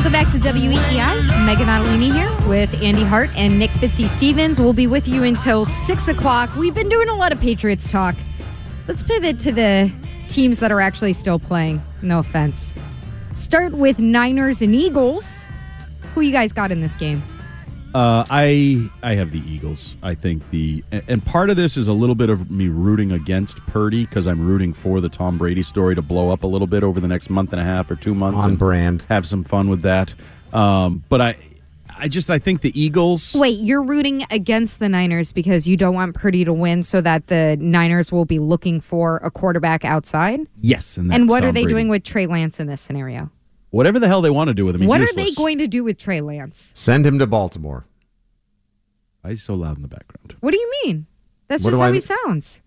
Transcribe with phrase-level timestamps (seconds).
[0.00, 1.28] Welcome back to WEEI.
[1.44, 4.58] Meghan Ottolini here with Andy Hart and Nick Fitzy Stevens.
[4.58, 6.56] We'll be with you until 6 o'clock.
[6.56, 8.16] We've been doing a lot of Patriots talk.
[8.88, 9.92] Let's pivot to the
[10.26, 11.82] teams that are actually still playing.
[12.00, 12.72] No offense.
[13.34, 15.44] Start with Niners and Eagles.
[16.14, 17.22] Who you guys got in this game?
[17.94, 19.96] Uh, I I have the Eagles.
[20.02, 23.64] I think the and part of this is a little bit of me rooting against
[23.66, 26.84] Purdy because I'm rooting for the Tom Brady story to blow up a little bit
[26.84, 28.38] over the next month and a half or two months.
[28.38, 29.04] On and brand.
[29.08, 30.14] Have some fun with that.
[30.52, 31.36] Um, but I
[31.98, 33.34] I just I think the Eagles.
[33.34, 37.26] Wait, you're rooting against the Niners because you don't want Purdy to win so that
[37.26, 40.40] the Niners will be looking for a quarterback outside?
[40.60, 41.74] Yes, and, And that's what are they Brady.
[41.74, 43.30] doing with Trey Lance in this scenario?
[43.70, 44.82] Whatever the hell they want to do with him.
[44.82, 45.26] He's what useless.
[45.26, 46.72] are they going to do with Trey Lance?
[46.74, 47.86] Send him to Baltimore.
[49.22, 50.34] Why is he so loud in the background?
[50.40, 51.06] What do you mean?
[51.48, 52.60] That's What just do how I- he sounds.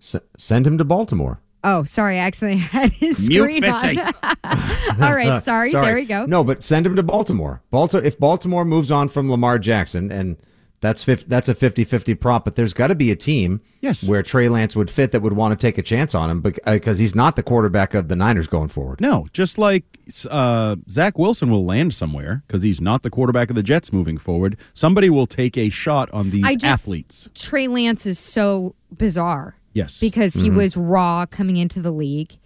[0.00, 1.40] S- send him to Baltimore.
[1.64, 3.98] Oh, sorry, I accidentally had his Mute screen Fitzy.
[4.22, 5.02] on.
[5.02, 5.72] All right, sorry.
[5.72, 6.24] There we go.
[6.26, 7.60] No, but send him to Baltimore.
[7.70, 8.04] Baltimore.
[8.06, 10.36] If Baltimore moves on from Lamar Jackson, and
[10.80, 14.06] that's 50, that's a 50-50 prop, but there's got to be a team Yes.
[14.06, 16.98] where Trey Lance would fit that would want to take a chance on him because
[16.98, 19.00] he's not the quarterback of the Niners going forward.
[19.00, 19.84] No, just like
[20.30, 24.18] uh, Zach Wilson will land somewhere because he's not the quarterback of the Jets moving
[24.18, 24.58] forward.
[24.74, 27.28] Somebody will take a shot on these just, athletes.
[27.34, 29.98] Trey Lance is so bizarre Yes.
[30.00, 30.56] because he Mm-hmm.
[30.58, 32.36] was raw coming into the league,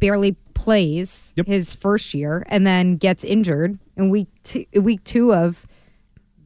[0.00, 1.46] barely plays Yep.
[1.46, 5.65] his first year, and then gets injured in week two, week two of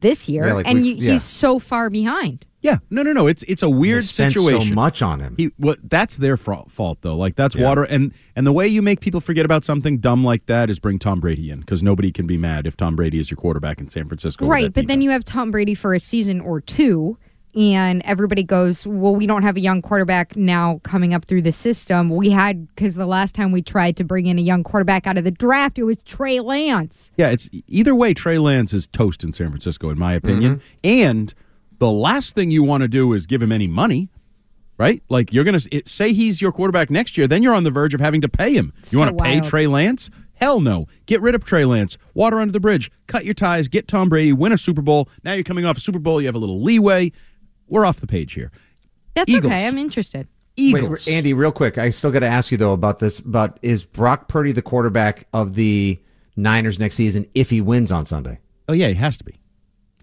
[0.01, 1.11] this year, Yeah, like and week- you, yeah.
[1.13, 2.45] he's so far behind.
[2.63, 3.25] Yeah, no, no, no.
[3.25, 4.69] It's it's a weird situation.
[4.69, 5.33] so much on him.
[5.35, 7.15] He, what that's their fa- fault though.
[7.15, 10.45] Like that's water, and and the way you make people forget about something dumb like
[10.45, 13.31] that is bring Tom Brady in because nobody can be mad if Tom Brady is
[13.31, 14.45] your quarterback in San Francisco.
[14.45, 17.17] Right, but then you have Tom Brady for a season or two,
[17.55, 21.51] and everybody goes, "Well, we don't have a young quarterback now coming up through the
[21.51, 22.09] system.
[22.09, 25.17] We had because the last time we tried to bring in a young quarterback out
[25.17, 27.29] of the draft, it was Trey Lance." yeah.
[27.29, 28.13] It's either way.
[28.13, 30.57] Trey Lance is toast in San Francisco, in my opinion.
[30.57, 30.65] Mm-hmm.
[30.83, 31.33] And
[31.79, 34.09] the last thing you want to do is give him any money.
[34.77, 37.93] Right, like you're gonna say he's your quarterback next year, then you're on the verge
[37.93, 38.73] of having to pay him.
[38.85, 39.39] You So want to pay.
[39.39, 40.09] Trey Lance?
[40.33, 40.87] Hell no!
[41.05, 41.99] Get rid of Trey Lance.
[42.15, 42.89] Water under the bridge.
[43.05, 43.67] Cut your ties.
[43.67, 44.33] Get Tom Brady.
[44.33, 45.07] Win a Super Bowl.
[45.23, 46.19] Now you're coming off a Super Bowl.
[46.19, 47.11] You have a little leeway.
[47.71, 48.51] We're off the page here.
[49.15, 49.51] That's Eagles.
[49.51, 49.67] okay.
[49.67, 50.27] I'm interested.
[50.57, 51.07] Eagles.
[51.07, 53.19] Wait, Andy, real quick, I still got to ask you though about this.
[53.19, 55.97] But is Brock Purdy the quarterback of the
[56.35, 58.39] Niners next season if he wins on Sunday?
[58.67, 59.39] Oh yeah, he has to be.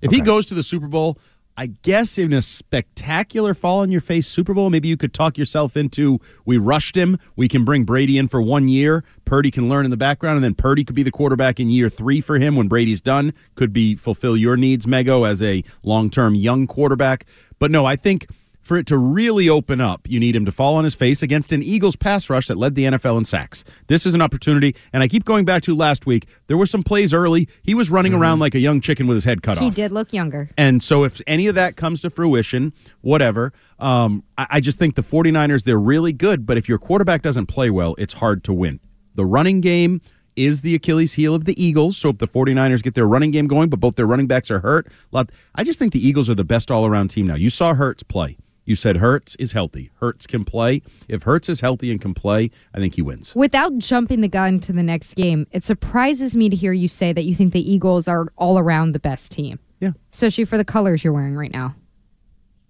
[0.01, 1.19] If he goes to the Super Bowl,
[1.59, 5.37] I guess in a spectacular fall on your face Super Bowl, maybe you could talk
[5.37, 7.19] yourself into we rushed him.
[7.34, 9.03] We can bring Brady in for one year.
[9.25, 11.89] Purdy can learn in the background, and then Purdy could be the quarterback in year
[11.91, 13.34] three for him when Brady's done.
[13.57, 17.27] Could be fulfill your needs, Mego, as a long term young quarterback.
[17.59, 18.27] But no, I think
[18.69, 21.53] for it to really open up, you need him to fall on his face against
[21.53, 23.65] an Eagles pass rush that led the NFL in sacks.
[23.87, 26.27] This is an opportunity, and I keep going back to last week.
[26.49, 27.49] There were some plays early.
[27.63, 29.75] He was running around like a young chicken with his head cut He off.
[29.75, 30.51] He did look younger.
[30.59, 34.97] And so if any of that comes to fruition, whatever, um, I, I just think
[34.97, 38.53] the 49ers, they're really good, but if your quarterback doesn't play well, it's hard to
[38.53, 38.81] win.
[39.15, 40.03] The running game
[40.38, 41.97] is the Achilles heel of the Eagles.
[41.97, 44.60] So if the 49ers get their running game going, but both their running backs are
[44.60, 47.34] hurt, I just think the Eagles are the best all around team now.
[47.34, 48.38] You saw Hurts play.
[48.65, 49.91] You said Hurts is healthy.
[49.98, 50.82] Hurts can play.
[51.09, 53.34] If Hurts is healthy and can play, I think he wins.
[53.34, 57.13] Without jumping the gun to the next game, it surprises me to hear you say
[57.15, 59.92] that you think the Eagles are all around the best team, Yeah.
[60.13, 61.74] especially for the colors you're wearing right now.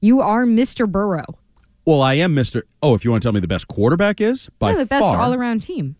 [0.01, 0.89] You are Mr.
[0.89, 1.25] Burrow.
[1.85, 2.63] Well, I am Mr.
[2.81, 5.03] Oh, if you want to tell me the best quarterback is, by yeah, the best
[5.03, 5.97] all around team.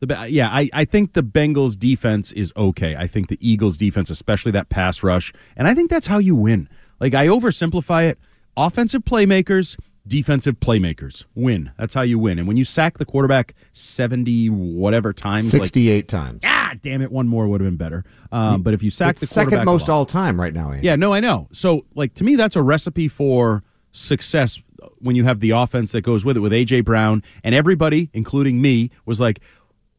[0.00, 2.94] The, yeah, I, I think the Bengals defense is okay.
[2.96, 6.36] I think the Eagles defense, especially that pass rush, and I think that's how you
[6.36, 6.68] win.
[7.00, 8.18] Like I oversimplify it:
[8.56, 11.72] offensive playmakers, defensive playmakers win.
[11.78, 12.38] That's how you win.
[12.38, 16.40] And when you sack the quarterback seventy whatever times, like 68 times.
[16.44, 18.04] ah, damn it, one more would have been better.
[18.30, 20.86] Um, but if you sack the second most all time right now, Andy.
[20.86, 21.48] yeah, no, I know.
[21.52, 24.60] So, like to me, that's a recipe for success
[24.98, 28.60] when you have the offense that goes with it with AJ Brown and everybody, including
[28.60, 29.40] me, was like,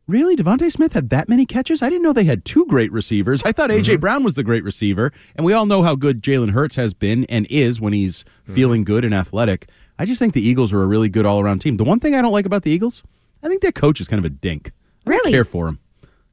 [0.10, 0.36] Really?
[0.36, 1.84] DeVonta Smith had that many catches?
[1.84, 3.44] I didn't know they had two great receivers.
[3.46, 3.98] I thought A.J.
[3.98, 5.14] Brown was the great receiver.
[5.36, 8.84] And we all know how good Jalen Hurts has been and is when he's feeling
[8.84, 9.70] good and athletic.
[10.00, 11.78] I just think the Eagles are a really good all around team.
[11.78, 13.04] The one thing I don't like about the Eagles,
[13.44, 14.72] I think their coach is kind of a dink.
[15.06, 15.32] I don't Really?
[15.32, 15.78] care for him.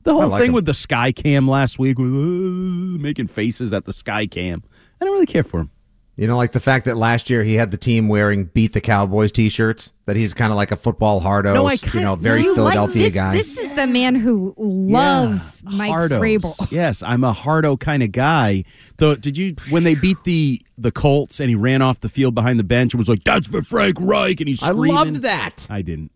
[0.04, 0.54] The whole like thing him.
[0.54, 4.62] with the sky cam last week, with, uh, making faces at the sky cam,
[5.00, 5.70] I don't really care for him.
[6.16, 8.80] You know, like the fact that last year he had the team wearing "Beat the
[8.80, 9.92] Cowboys" T-shirts.
[10.06, 11.52] That he's kind of like a football hardo.
[11.52, 13.32] No, I you know, very You like- Philadelphia this, guy.
[13.32, 16.20] This is the man who loves Yeah, Mike hardos.
[16.20, 16.68] Vrabel.
[16.70, 18.64] Yes, I'm a hardo kind of guy.
[18.98, 22.34] The did you when they beat the the Colts and he ran off the field
[22.34, 25.66] behind the bench and was like, "That's for Frank Reich," and he's I loved that.
[25.68, 26.12] I didn't.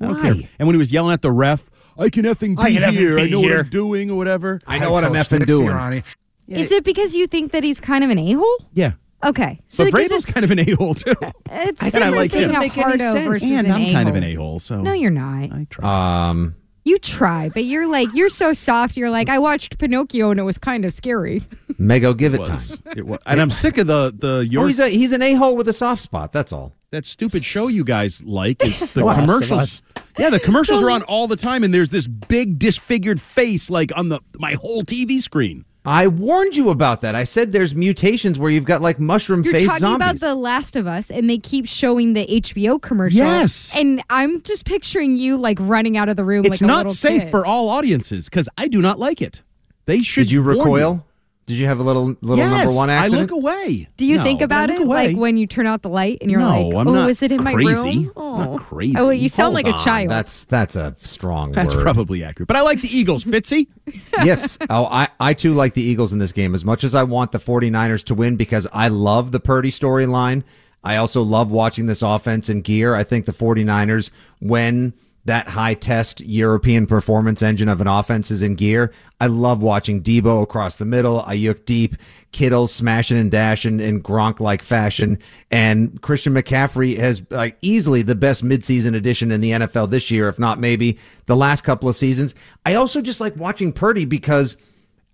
[0.00, 0.22] I don't Why?
[0.22, 0.48] care.
[0.58, 2.92] And when he was yelling at the ref, I can effing be I can effing
[2.92, 3.18] here.
[3.18, 4.60] I know here." what I'm doing or whatever.
[4.66, 6.02] I know what I'm effing doing.
[6.48, 8.64] Is it because you think that he's kind of an a hole?
[8.74, 8.92] Yeah.
[9.24, 11.14] Okay, so But Vrabel's kind of an a hole too.
[11.50, 12.62] it's I different like being him.
[12.62, 13.42] a Doesn't make any sense.
[13.42, 14.58] and an I'm kind of an a-hole.
[14.58, 15.52] So No, you're not.
[15.52, 16.28] I try.
[16.30, 16.54] Um,
[16.84, 18.96] You try, but you're like you're so soft.
[18.96, 21.40] You're like I watched Pinocchio and it was kind of scary.
[21.80, 22.58] Mego, give it It time.
[22.96, 25.34] it was, and I'm sick of the the your Oh, he's a he's an a
[25.34, 26.32] hole with a soft spot.
[26.32, 26.72] That's all.
[26.90, 29.82] that stupid show you guys like is the Last commercials.
[30.18, 33.90] Yeah, the commercials are on all the time, and there's this big disfigured face like
[33.96, 35.64] on the my whole TV screen.
[35.86, 37.14] I warned you about that.
[37.14, 40.22] I said there's mutations where you've got like mushroom You're faced talking zombies.
[40.22, 43.18] about The Last of Us, and they keep showing the HBO commercial.
[43.18, 43.72] Yes.
[43.76, 46.44] and I'm just picturing you like running out of the room.
[46.44, 47.30] It's like a not little safe kid.
[47.30, 49.42] for all audiences because I do not like it.
[49.86, 50.24] They should.
[50.24, 51.06] Did you warn recoil?
[51.46, 53.88] Did you have a little little yes, number one I look away.
[53.96, 55.08] Do you No, think about it away.
[55.08, 57.22] like when you turn out the light and you're no, like, I'm "Oh, not is
[57.22, 57.72] it in my crazy.
[57.72, 58.94] room?" I'm Oh, not crazy.
[58.98, 60.10] Oh, you sound Hold like a child.
[60.10, 61.82] That's that's a strong That's word.
[61.82, 62.48] probably accurate.
[62.48, 63.68] But I like the Eagles, Fitzy.
[64.24, 64.58] yes.
[64.68, 67.30] Oh, I, I too like the Eagles in this game as much as I want
[67.30, 70.42] the 49ers to win because I love the Purdy storyline.
[70.82, 72.94] I also love watching this offense in gear.
[72.96, 74.10] I think the 49ers,
[74.40, 74.94] when
[75.26, 80.02] that high test European performance engine of an offense is in gear, I love watching
[80.02, 81.96] Debo across the middle, Aiyuk deep,
[82.32, 85.18] Kittle smashing and dashing in Gronk like fashion.
[85.50, 90.28] And Christian McCaffrey has like easily the best midseason addition in the NFL this year,
[90.28, 92.34] if not maybe the last couple of seasons.
[92.64, 94.56] I also just like watching Purdy because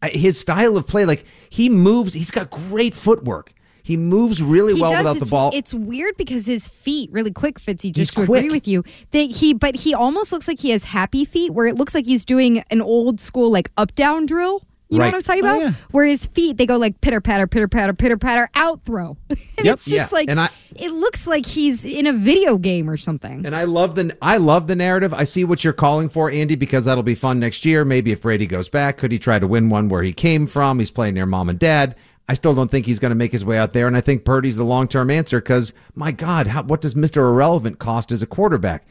[0.03, 3.53] uh, his style of play, like he moves, he's got great footwork.
[3.83, 4.99] He moves really He well does.
[5.01, 5.51] without it's, the ball.
[5.53, 7.83] It's weird because his feet really quick, Fitzy.
[7.85, 8.41] He's Just to quick.
[8.41, 11.67] agree with you, that he, but he almost looks like he has happy feet, where
[11.67, 14.63] it looks like he's doing an old school like up down drill.
[14.89, 15.63] You know what I'm talking Oh, about?
[15.63, 15.73] yeah.
[15.91, 19.17] Where his feet they go like pitter patter, pitter patter, pitter patter, out throw.
[19.31, 19.75] and Yep.
[19.75, 20.19] it's just Yeah.
[20.19, 23.47] like And I- it looks like he's in a video game or something.
[23.47, 25.15] And I love the I love the narrative.
[25.15, 27.87] I see what you're calling for, Andy, because that'll be fun next year.
[27.87, 30.79] Maybe if Brady goes back, could he try to win one where he came from?
[30.79, 31.97] He's playing near mom and dad.
[32.29, 34.25] I still don't think he's going to make his way out there, and I think
[34.25, 35.41] Purdy's the long term answer.
[35.41, 38.87] Because my God, how, what does Mister Irrelevant cost as a quarterback?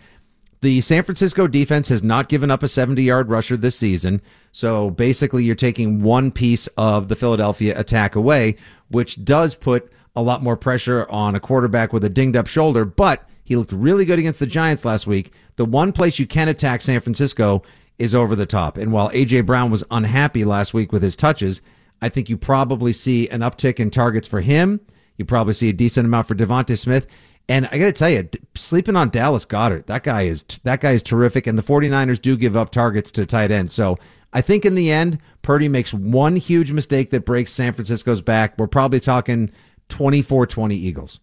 [0.61, 4.21] The San Francisco defense has not given up a 70 yard rusher this season.
[4.51, 8.57] So basically, you're taking one piece of the Philadelphia attack away,
[8.89, 12.85] which does put a lot more pressure on a quarterback with a dinged up shoulder.
[12.85, 15.33] But he looked really good against the Giants last week.
[15.55, 17.63] The one place you can attack San Francisco
[17.97, 18.77] is over the top.
[18.77, 19.41] And while A.J.
[19.41, 21.61] Brown was unhappy last week with his touches,
[22.01, 24.81] I think you probably see an uptick in targets for him.
[25.17, 27.07] You probably see a decent amount for DeVonta Smith.
[27.47, 30.91] And I got to tell you, sleeping on Dallas Goedert, that guy is that guy
[30.91, 31.47] is terrific.
[31.47, 33.71] And the 49ers do give up targets to tight end.
[33.71, 33.97] So
[34.33, 38.57] I think in the end, Purdy makes one huge mistake that breaks San Francisco's back.
[38.57, 39.51] We're probably talking
[39.89, 41.19] 24-20 Eagles.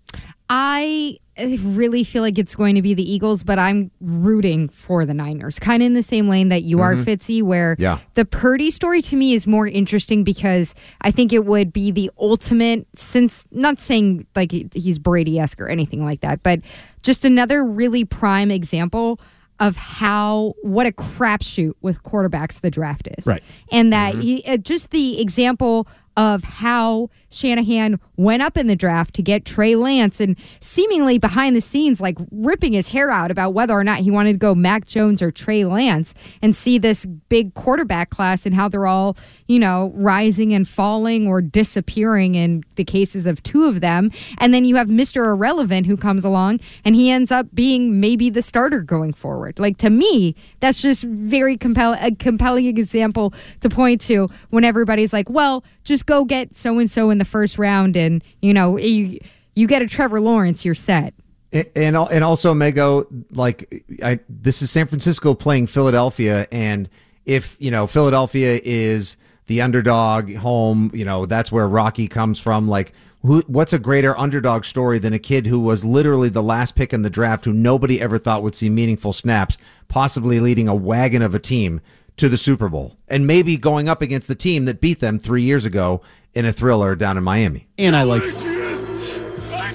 [0.50, 5.14] I really feel like it's going to be the Eagles, but I'm rooting for the
[5.14, 7.98] Niners, kind of in the same lane that you are, Fitzy, where Yeah.
[8.14, 12.10] the Purdy story to me is more interesting because I think it would be the
[12.18, 16.60] ultimate, since not saying like he's Brady esque or anything like that, but
[17.02, 19.20] just another really prime example
[19.60, 23.42] of how what a crapshoot with quarterbacks the draft is, Right.
[23.72, 29.14] And that he, uh, just the example of how Shanahan went up in the draft
[29.14, 33.54] to get Trey Lance and seemingly behind the scenes, like ripping his hair out about
[33.54, 37.04] whether or not he wanted to go Mac Jones or Trey Lance and see this
[37.04, 39.16] big quarterback class and how they're all,
[39.46, 44.10] you know, rising and falling or disappearing in the cases of two of them.
[44.38, 45.26] And then you have Mr.
[45.26, 49.58] Irrelevant who comes along and he ends up being maybe the starter going forward.
[49.58, 55.12] Like to me, that's just very compelling, a compelling example to point to when everybody's
[55.12, 58.78] like, well, just go get so and so in the first round, and you know,
[58.78, 59.18] you
[59.54, 61.14] you get a Trevor Lawrence, you're set.
[61.52, 66.88] And and also Mego, like I, this is San Francisco playing Philadelphia, and
[67.24, 72.68] if you know Philadelphia is the underdog home, you know that's where Rocky comes from.
[72.68, 76.76] Like Who, what's a greater underdog story than a kid who was literally the last
[76.76, 79.56] pick in the draft, who nobody ever thought would see meaningful snaps,
[79.88, 81.80] possibly leading a wagon of a team
[82.18, 85.42] to the Super Bowl, and maybe going up against the team that beat them three
[85.42, 86.02] years ago
[86.34, 87.68] in a thriller down in Miami?
[87.78, 88.22] And I like.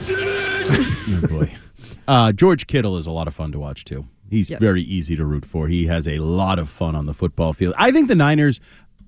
[0.06, 1.54] oh boy,
[2.08, 4.06] uh, George Kittle is a lot of fun to watch too.
[4.30, 4.60] He's Yes.
[4.60, 5.68] very easy to root for.
[5.68, 7.76] He has a lot of fun on the football field.
[7.78, 8.60] I think the Niners.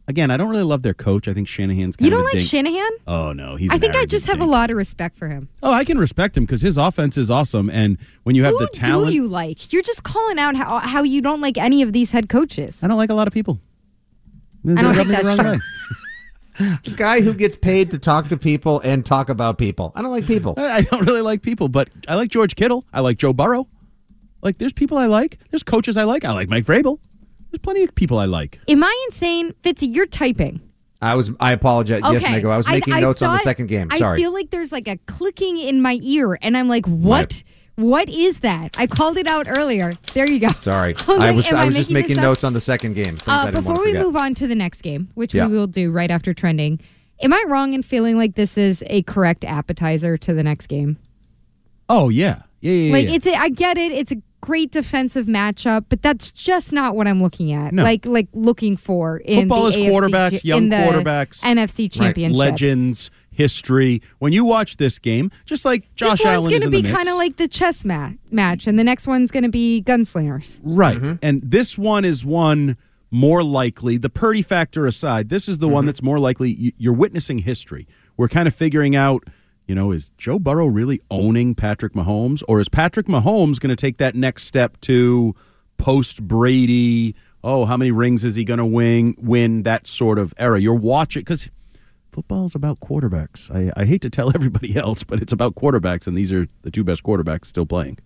[0.07, 1.27] Again, I don't really love their coach.
[1.27, 2.47] I think Shanahan's kind You of don't a like dink.
[2.47, 2.91] Shanahan?
[3.07, 3.71] Oh no, he's.
[3.71, 5.49] I think I arrogant just have a lot of respect for him.
[5.63, 8.59] Oh, I can respect him because his offense is awesome, and when you have Who
[8.59, 9.73] the talent, do you like?
[9.73, 12.83] You're just calling out how, how you don't like any of these head coaches.
[12.83, 13.59] I don't like a lot of people.
[14.63, 15.59] I don't think Rub the that's wrong true.
[16.59, 16.75] way.
[16.83, 19.91] The guy who gets paid to talk to people and talk about people.
[19.95, 20.53] I don't like people.
[20.57, 22.85] I I don't really like people, but I like George Kittle.
[22.93, 23.67] I like Joe Burrow.
[24.41, 25.39] Like, there's people I like.
[25.49, 26.23] There's coaches I like.
[26.23, 26.99] I like Mike Vrabel.
[27.51, 28.59] There's plenty of people I like.
[28.67, 29.53] Am I insane?
[29.63, 30.61] Fitzy, you're typing.
[31.01, 31.31] I was.
[31.39, 32.01] I apologize.
[32.03, 32.33] Yes, Okay.
[32.33, 32.49] Nego.
[32.49, 33.89] I was making notes on the second game.
[33.97, 34.19] Sorry.
[34.19, 37.43] I feel like there's like a clicking in my ear, and I'm like, what?
[37.75, 38.75] What is that?
[38.79, 39.93] I called it out earlier.
[40.13, 40.47] There you go.
[40.59, 40.95] Sorry.
[41.07, 41.47] I was, I like, was.
[41.51, 42.23] am I was just making making this up?
[42.23, 43.17] notes on the second game.
[43.27, 45.47] Uh, before we move on to the next game, which Yeah.
[45.47, 46.79] we will do right after trending,
[47.21, 50.97] am I wrong in feeling like this is a correct appetizer to the next game?
[51.89, 52.43] Oh, yeah.
[52.61, 52.93] Yeah, yeah, yeah.
[52.93, 53.13] Like yeah.
[53.15, 53.91] it's, a, I get it.
[53.91, 57.73] It's a great defensive matchup, but that's just not what I'm looking at.
[57.73, 57.83] No.
[57.83, 61.43] Like, like looking for in Football the is AFC quarterbacks, cha- young in the quarterbacks.
[61.43, 62.37] NFC Championship.
[62.37, 64.01] legends, history.
[64.19, 66.89] When you watch this game, just like Josh this Allen one's is going to be
[66.89, 70.59] kind of like the chess ma- match, and the next one's going to be gunslingers.
[70.63, 70.97] Right.
[70.97, 71.13] Mm-hmm.
[71.21, 72.77] And this one is one
[73.11, 75.87] more likely, the Purdy factor aside, this is the one mm-hmm.
[75.87, 77.87] that's more likely you're witnessing history.
[78.17, 79.23] We're kind of figuring out,
[79.67, 83.75] you know, is Joe Burrow really owning Patrick Mahomes or is Patrick Mahomes going to
[83.75, 85.33] take that next step to
[85.77, 87.15] post Brady?
[87.43, 89.15] Oh, how many rings is he going to win?
[89.17, 90.59] Win that sort of era.
[90.59, 91.49] You're watching because
[92.15, 93.53] football's about quarterbacks.
[93.53, 96.71] I, I hate to tell everybody else, but it's about quarterbacks, and these are the
[96.71, 97.99] two best quarterbacks still playing.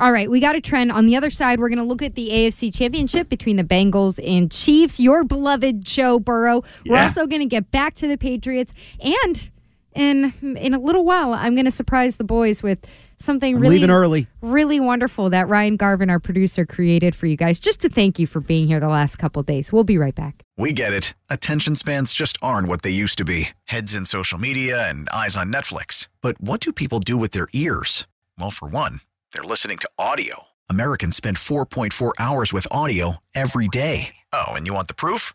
[0.00, 0.90] All right, we got a trend.
[0.90, 4.18] On the other side, we're going to look at the AFC Championship between the Bengals
[4.26, 4.98] and Chiefs.
[4.98, 6.62] Your beloved Joe Burrow.
[6.84, 9.48] We're also going to get back to the Patriots, and
[9.94, 12.84] in in a little while, I'm going to surprise the boys with
[13.18, 14.26] something I'm really leaving early.
[14.40, 18.26] really wonderful that Ryan Garvin, our producer, created for you guys, just to thank you
[18.26, 19.72] for being here the last couple days.
[19.72, 20.42] We'll be right back.
[20.56, 21.14] We get it.
[21.28, 25.36] Attention spans just aren't what they used to be heads in social media and eyes
[25.36, 26.08] on Netflix.
[26.22, 28.06] But what do people do with their ears?
[28.38, 29.00] Well, for one,
[29.32, 30.44] they're listening to audio.
[30.70, 34.14] Americans spend 4.4 hours with audio every day.
[34.32, 35.34] Oh, and you want the proof?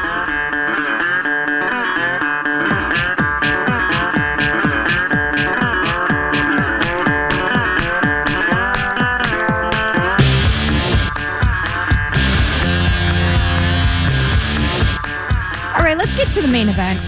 [16.51, 16.99] Main event.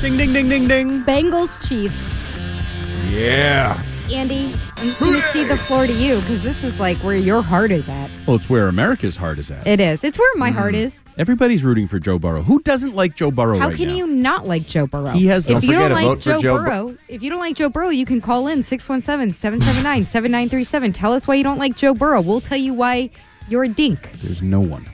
[0.00, 1.02] Ding, ding, ding, ding, ding.
[1.04, 2.16] Bengals Chiefs.
[3.10, 3.82] Yeah.
[4.10, 7.14] Andy, I'm just going to see the floor to you because this is like where
[7.16, 8.10] your heart is at.
[8.26, 9.66] Well, it's where America's heart is at.
[9.66, 10.02] It is.
[10.02, 10.84] It's where my heart mm.
[10.84, 11.04] is.
[11.18, 12.40] Everybody's rooting for Joe Burrow.
[12.40, 13.96] Who doesn't like Joe Burrow How right can now?
[13.96, 15.10] you not like Joe Burrow?
[15.10, 16.96] He has- if Don't you forget don't to like vote for Joe, Joe Bur- Burrow,
[17.08, 20.94] if you don't like Joe Burrow, you can call in 617-779-7937.
[20.94, 22.22] Tell us why you don't like Joe Burrow.
[22.22, 23.10] We'll tell you why
[23.48, 24.10] you're a dink.
[24.22, 24.86] There's no one.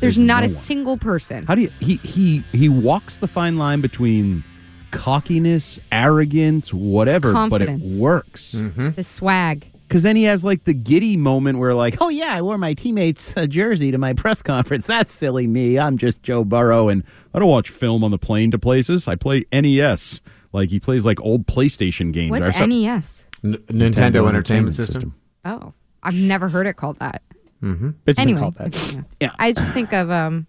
[0.00, 0.56] There's, not no a one.
[0.60, 1.46] single person.
[1.46, 1.70] How do you?
[1.80, 4.42] He he he walks the fine line between
[4.90, 7.92] cockiness, arrogance, whatever, but it confidence.
[7.98, 8.52] works.
[8.52, 9.66] the swag.
[9.86, 12.74] Because then he has like the giddy moment where like, oh yeah, I wore my
[12.74, 14.86] teammate's uh, jersey to my press conference.
[14.86, 15.78] That's silly me.
[15.78, 17.02] I'm just Joe Burrow, and
[17.34, 19.08] I don't watch film on the plane to places.
[19.08, 20.20] I play NES.
[20.52, 22.36] Like he plays like old PlayStation games.
[22.38, 23.24] or What's some- NES?
[23.42, 25.14] N- Nintendo, Entertainment, System.
[25.44, 27.22] Oh, I've never heard it called that.
[27.62, 27.70] It's
[28.04, 28.72] been Anyway, called that.
[28.72, 29.04] continue.
[29.20, 29.32] Yeah.
[29.38, 30.46] I just think of um,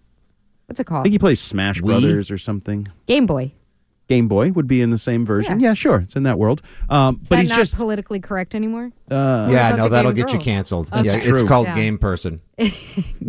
[0.66, 1.02] what's it I called?
[1.04, 2.88] think he plays Smash Brothers or something.
[3.06, 3.52] Game Boy.
[4.08, 5.60] Game Boy would be in the same version.
[5.60, 5.68] Yeah.
[5.68, 6.60] Yeah, sure, it's in that world.
[6.90, 8.90] Um, but that he's not just politically correct anymore.
[9.10, 10.44] yeah, about no, the that'll Game get you Girl?
[10.44, 10.88] canceled.
[10.88, 11.32] That's yeah, true.
[11.32, 11.76] it's called Yeah.
[11.76, 12.40] Game Person.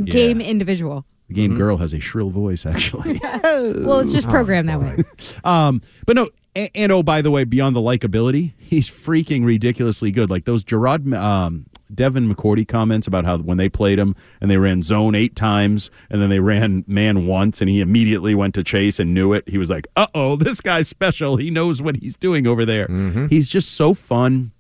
[0.05, 1.05] Game individual.
[1.29, 3.19] The game girl has a shrill voice, actually.
[3.33, 4.97] Well, it's just programmed that way.
[5.43, 10.11] Um, but no, and, and oh, by the way, beyond the likability, he's freaking ridiculously
[10.11, 10.29] good.
[10.29, 14.57] Like those Gerard, um, Devin McCourty comments about how when they played him and they
[14.57, 18.63] ran zone eight times and then they ran man once and he immediately went to
[18.63, 19.47] chase and knew it.
[19.47, 21.38] He was like, uh oh, this guy's special.
[21.38, 22.88] He knows what he's doing over there.
[23.27, 24.51] He's just so fun.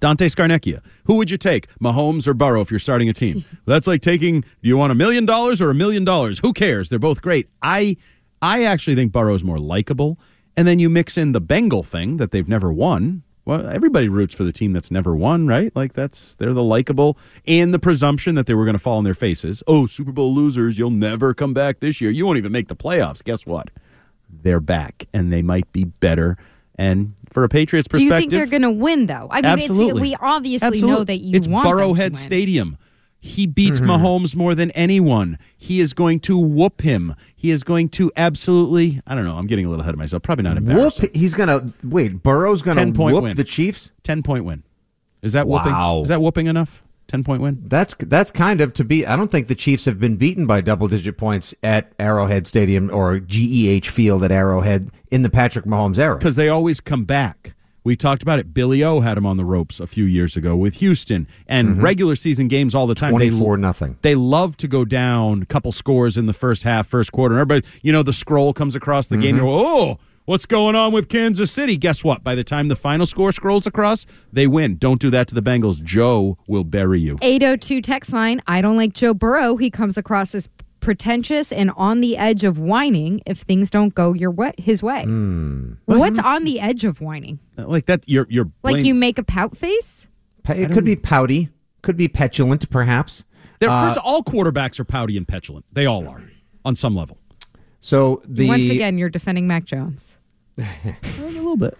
[0.00, 0.82] Dante Scarnecchia.
[1.04, 3.44] Who would you take, Mahomes or Burrow, if you're starting a team?
[3.66, 4.40] That's like taking.
[4.40, 6.40] Do you want a million dollars or a million dollars?
[6.40, 6.88] Who cares?
[6.88, 7.48] They're both great.
[7.62, 7.96] I,
[8.42, 10.18] I actually think Burrow's more likable.
[10.56, 13.22] And then you mix in the Bengal thing that they've never won.
[13.46, 15.74] Well, everybody roots for the team that's never won, right?
[15.76, 19.04] Like that's they're the likable and the presumption that they were going to fall on
[19.04, 19.62] their faces.
[19.68, 22.10] Oh, Super Bowl losers, you'll never come back this year.
[22.10, 23.22] You won't even make the playoffs.
[23.22, 23.70] Guess what?
[24.28, 26.36] They're back and they might be better.
[26.74, 29.28] And for a Patriots perspective, Do you think they're going to win, though?
[29.30, 30.12] I mean, Absolutely.
[30.12, 30.98] It's, we obviously Absolutely.
[30.98, 32.16] know that you it's want Burrowhead.
[32.16, 32.76] Stadium.
[33.26, 33.90] He beats Mm-hmm.
[33.90, 35.38] Mahomes more than anyone.
[35.56, 37.14] He is going to whoop him.
[37.34, 39.00] He is going to absolutely.
[39.06, 39.36] I don't know.
[39.36, 40.22] I'm getting a little ahead of myself.
[40.22, 40.94] Probably not Whoop!
[41.14, 42.22] He's gonna wait.
[42.22, 43.36] Burrow's gonna 10 point whoop win.
[43.36, 43.92] the Chiefs.
[44.02, 44.62] Ten point win.
[45.22, 45.72] Is that whooping?
[45.72, 46.00] Wow.
[46.02, 46.82] Is that whooping enough?
[47.08, 47.62] Ten point win.
[47.66, 49.04] That's that's kind of to be.
[49.04, 52.90] I don't think the Chiefs have been beaten by double digit points at Arrowhead Stadium
[52.92, 56.16] or GEHA Field at Arrowhead in the Patrick Mahomes era.
[56.16, 57.54] because they always come back.
[57.86, 58.52] We talked about it.
[58.52, 61.80] Billy O had him on the ropes a few years ago with Houston and mm-hmm.
[61.82, 63.12] regular season games all the time.
[63.12, 63.96] They- 24 nothing.
[64.02, 67.36] They love to go down a couple scores in the first half, first quarter.
[67.36, 69.36] And everybody, you know, the scroll comes across the game.
[69.36, 69.62] You mm-hmm.
[69.62, 71.76] go, oh, what's going on with Kansas City?
[71.76, 72.24] Guess what?
[72.24, 74.78] By the time the final score scrolls across, they win.
[74.78, 75.80] Don't do that to the Bengals.
[75.80, 77.16] Joe will bury you.
[77.22, 78.42] 802 text line.
[78.48, 79.58] I don't like Joe Burrow.
[79.58, 80.48] He comes across as
[80.86, 85.02] pretentious and on the edge of whining if things don't go your way, his way.
[85.02, 85.72] Hmm.
[85.86, 87.40] What's on the edge of whining?
[87.56, 90.06] Like that, you're you're Like you make a pout face?
[90.48, 91.48] It could be pouty,
[91.82, 93.24] could be petulant, perhaps.
[93.58, 95.64] They're- first, all quarterbacks are pouty and petulant.
[95.72, 96.22] They all are
[96.64, 97.18] on some level.
[97.80, 100.18] So the Once again, you're defending Mac Jones.
[100.58, 100.66] A
[101.20, 101.76] little bit.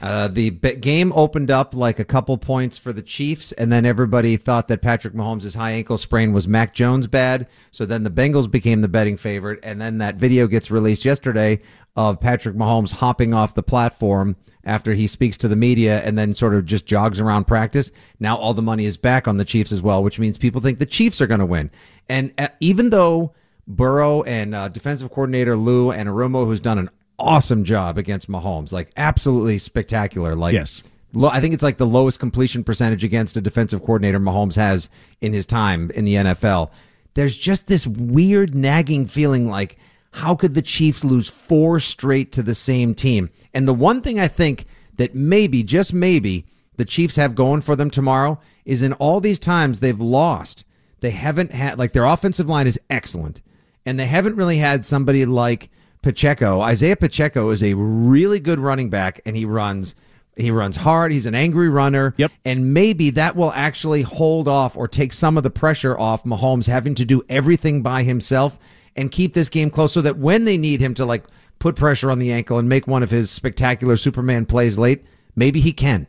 [0.00, 4.36] Uh, the game opened up like a couple points for the Chiefs, and then everybody
[4.36, 7.46] thought that Patrick Mahomes' high ankle sprain was Mac Jones bad.
[7.70, 11.60] So then the Bengals became the betting favorite, and then that video gets released yesterday
[11.96, 16.34] of Patrick Mahomes hopping off the platform after he speaks to the media and then
[16.34, 17.90] sort of just jogs around practice.
[18.20, 20.78] Now all the money is back on the Chiefs as well, which means people think
[20.78, 21.70] the Chiefs are going to win.
[22.08, 23.32] And uh, even though
[23.66, 28.90] Burrow and uh, defensive coordinator Lou Anarumo, who's done an awesome job against Mahomes, like
[28.96, 30.34] absolutely spectacular.
[30.34, 30.82] Like Yes.
[31.12, 34.88] lo- I think it's like the lowest completion percentage against a defensive coordinator Mahomes has
[35.20, 36.70] in his time in the NFL.
[37.14, 39.78] There's just this weird nagging feeling like
[40.12, 43.28] how could the Chiefs lose four straight to the same team?
[43.52, 44.64] And the one thing I think
[44.96, 49.38] that maybe, just maybe, the Chiefs have going for them tomorrow is in all these
[49.38, 50.64] times they've lost,
[51.00, 53.42] they haven't had like their offensive line is excellent
[53.84, 55.68] and they haven't really had somebody like
[56.06, 56.60] Pacheco.
[56.60, 59.96] Isaiah Pacheco is a really good running back, and he runs.
[60.36, 61.10] He runs hard.
[61.10, 62.14] He's an angry runner.
[62.16, 62.30] Yep.
[62.44, 66.68] And maybe that will actually hold off or take some of the pressure off Mahomes
[66.68, 68.56] having to do everything by himself
[68.94, 71.24] and keep this game close so that when they need him to like
[71.58, 75.58] put pressure on the ankle and make one of his spectacular Superman plays late, maybe
[75.58, 76.06] he can.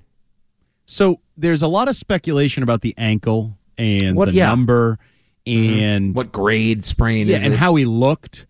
[0.86, 4.47] So there's a lot of speculation about the ankle and What- the yeah.
[4.49, 4.99] number
[5.47, 5.79] mm-hmm.
[5.79, 7.57] and What grade sprain yeah, is and it?
[7.57, 8.45] how he looked.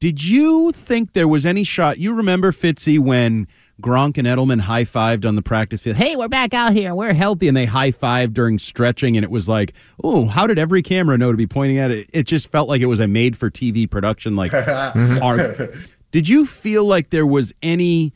[0.00, 1.98] Did you think there was any shot?
[1.98, 3.46] You remember Fitzy when
[3.82, 5.96] Gronk and Edelman high fived on the practice field?
[5.96, 6.94] Hey, we're back out here.
[6.94, 7.48] We're healthy.
[7.48, 9.18] And they high fived during stretching.
[9.18, 12.08] And it was like, oh, how did every camera know to be pointing at it?
[12.14, 14.36] It just felt like it was a made for TV production.
[14.36, 14.54] Like,
[15.22, 15.74] art.
[16.12, 18.14] did you feel like there was any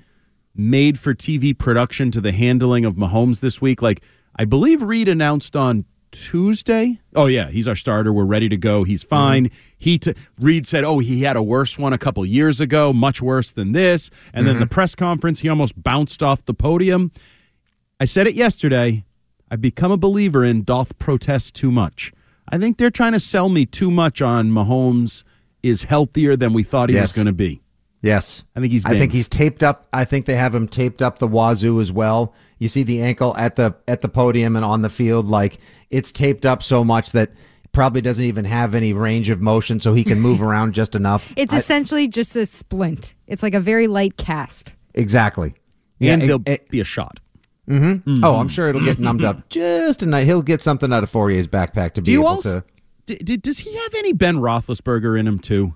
[0.57, 3.83] made for TV production to the handling of Mahomes this week?
[3.83, 4.03] Like,
[4.37, 7.01] I believe Reid announced on Tuesday.
[7.15, 8.13] Oh yeah, he's our starter.
[8.13, 8.85] We're ready to go.
[8.85, 9.17] He's uh-huh.
[9.17, 9.51] fine.
[9.77, 13.21] He t- Reid said, "Oh, he had a worse one a couple years ago, much
[13.21, 14.73] worse than this." And then the mm-hmm.
[14.73, 17.13] press conference, he almost bounced off the podium.
[18.01, 19.05] I said it yesterday.
[19.51, 22.13] I've become a believer in doth protest too much.
[22.49, 25.25] I think they're trying to sell me too much on Mahomes
[25.63, 27.61] is healthier than we thought he was going to be.
[28.03, 28.45] Yes.
[28.55, 29.89] I think he's I think he's taped up.
[29.93, 32.35] I think they have him taped up the wazoo as well.
[32.65, 35.59] You see the ankle at the at the podium and on the field like
[35.91, 37.31] it's taped up so much that
[37.73, 41.33] probably doesn't even have any range of motion so he can move around just enough.
[41.37, 43.15] It's I- essentially just a splint.
[43.27, 44.73] It's like a very light cast.
[44.95, 45.51] exactly.
[46.01, 47.21] and Yeah, there'll it- it- be a shot.
[47.69, 50.25] mm-hmm oh, I'm sure it'll get numbed up just a night.
[50.25, 52.61] He'll get something out of Fourier's backpack to be Do you able also?
[52.61, 52.65] to.
[53.07, 55.75] D- d- does he have any Ben Roethlisberger in him too?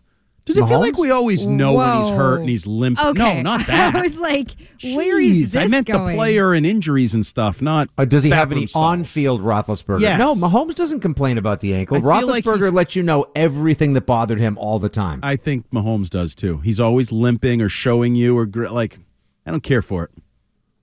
[0.48, 3.04] Does it feel like we always know when he's hurt and he's limping?
[3.06, 3.36] Okay.
[3.36, 3.94] No, not that.
[3.94, 4.50] I was like,
[4.82, 6.06] where is Jeez, this I meant going?
[6.06, 7.88] the player and injuries and stuff, not.
[7.96, 8.84] Uh, does he have any stalls.
[8.84, 10.00] on-field Roethlisberger?
[10.00, 10.18] Yes.
[10.18, 11.96] No, Mahomes doesn't complain about the ankle.
[11.96, 15.20] I feel like Roethlisberger lets you know everything that bothered him all the time.
[15.22, 16.58] I think Mahomes does too.
[16.58, 18.98] He's always limping or showing you or gr- like.
[19.46, 20.10] I don't care for it.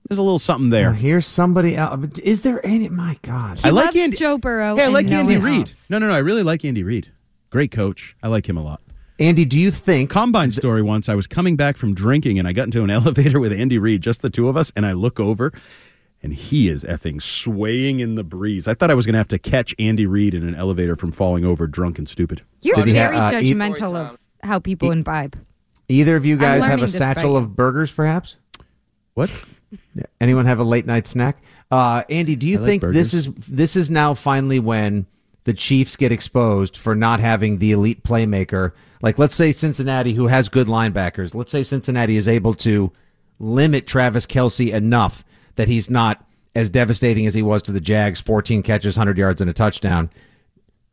[0.08, 0.92] There's a little something Well, there.
[0.92, 2.18] here's somebody else.
[2.20, 2.88] Is there any?
[2.88, 3.58] My God.
[3.64, 4.16] I like Andy.
[4.16, 5.70] Joe Burrow Hey, I like no Andy Reid.
[5.90, 6.14] No, no, no.
[6.14, 7.10] I really like Andy Reid.
[7.50, 8.16] Great coach.
[8.22, 8.80] I like him a lot.
[9.18, 11.08] Andy, do you think Combine story once.
[11.08, 14.02] I was coming back from drinking and I got into an elevator with Andy Reid,
[14.02, 15.52] just the two of us, and I look over
[16.22, 18.66] and he is effing swaying in the breeze.
[18.68, 21.12] I thought I was going to have to catch Andy Reid in an elevator from
[21.12, 22.42] falling over drunk and stupid.
[22.62, 25.38] You're Did he ha- very uh, eat- judgmental of how people imbibe.
[25.88, 28.36] either of you guys have a satchel by- of burgers, perhaps?
[29.14, 29.30] What?
[30.20, 31.42] Anyone have a late night snack?
[31.70, 35.06] Uh, Andy, do you I like think this is this is now finally when
[35.44, 38.72] the Chiefs get exposed for not having the elite playmaker?
[39.02, 42.92] Like, let's say Cincinnati, who has good linebackers, let's say Cincinnati is able to
[43.38, 45.24] limit Travis Kelce enough
[45.56, 49.40] that he's not as devastating as he was to the Jags 14 catches, 100 yards,
[49.40, 50.10] and a touchdown.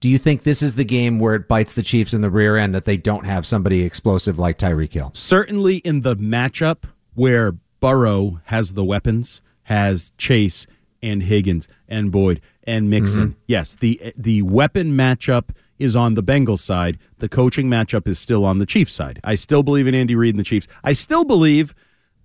[0.01, 2.57] Do you think this is the game where it bites the Chiefs in the rear
[2.57, 5.11] end that they don't have somebody explosive like Tyreek Hill?
[5.13, 10.67] Certainly in the matchup where Burrow has the weapons, has Chase
[11.01, 13.29] and Higgins and Boyd and Mixon.
[13.29, 13.39] Mm-hmm.
[13.47, 16.97] Yes, the the weapon matchup is on the Bengals side.
[17.19, 19.19] The coaching matchup is still on the Chiefs side.
[19.23, 20.67] I still believe in Andy Reid and the Chiefs.
[20.83, 21.73] I still believe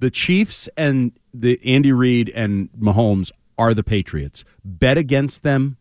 [0.00, 4.44] the Chiefs and the Andy Reid and Mahomes are the Patriots.
[4.64, 5.76] Bet against them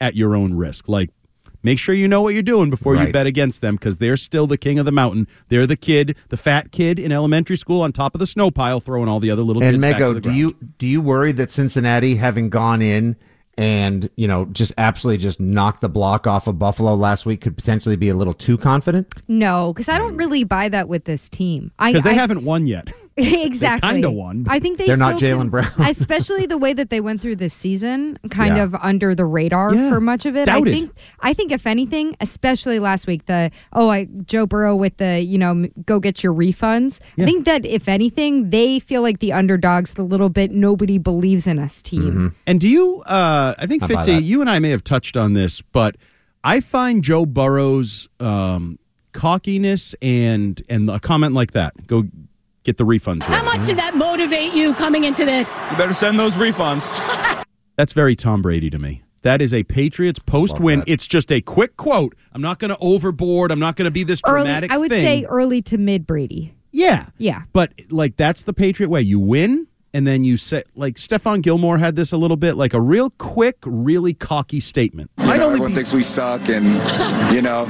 [0.00, 0.88] at your own risk.
[0.88, 1.10] Like
[1.62, 4.46] make sure you know what you're doing before you bet against them because they're still
[4.46, 5.28] the king of the mountain.
[5.48, 8.80] They're the kid, the fat kid in elementary school on top of the snow pile
[8.80, 10.38] throwing all the other little And kids back to Mego, do ground.
[10.38, 13.16] you do you worry that Cincinnati, having gone in
[13.58, 17.56] and you know just absolutely just knocked the block off of Buffalo last week, could
[17.56, 19.12] potentially be a little too confident?
[19.28, 21.70] No, because I don't really buy that with this team.
[21.78, 22.92] Because they I- haven't won yet.
[23.16, 24.46] exactly kinda won.
[24.48, 25.70] I think they They're not still Jalen Brown.
[25.78, 28.64] especially the way that they went through this season, kind Yeah.
[28.64, 29.90] of under the radar Yeah.
[29.90, 30.46] for much of it.
[30.46, 30.68] Doubted.
[30.68, 34.96] I think I think if anything, especially last week, the oh, I Joe Burrow with
[34.96, 37.00] the you know go get your refunds.
[37.18, 41.46] I think that if anything, they feel like the underdogs, the little bit nobody believes
[41.46, 42.34] in us team.
[42.46, 43.02] And do you?
[43.06, 45.96] Uh, I think I Fitzy, you and I may have touched on this, but
[46.44, 48.78] I find Joe Burrow's um,
[49.12, 51.86] cockiness and and a comment like that.
[51.86, 52.04] Go
[52.64, 53.22] get the refunds.
[53.22, 55.48] How much did that motivate you coming into this?
[55.70, 56.90] You better send those refunds.
[57.76, 59.02] That's very Tom Brady to me.
[59.22, 60.82] That is a Patriots post win.
[60.86, 62.14] It's just a quick quote.
[62.32, 63.52] I'm not going to overboard.
[63.52, 65.04] I'm not going to be this Early, dramatic I would thing.
[65.04, 66.54] say early to mid Brady.
[66.72, 67.42] yeah, Yeah.
[67.52, 69.00] But like that's the Patriot way.
[69.02, 72.74] You win, and then you say like Stephon Gilmore had this a little bit, like
[72.74, 75.08] a real quick, really cocky statement.
[75.20, 76.66] You Might know, only everyone be thinks we suck and,
[77.32, 77.64] you know,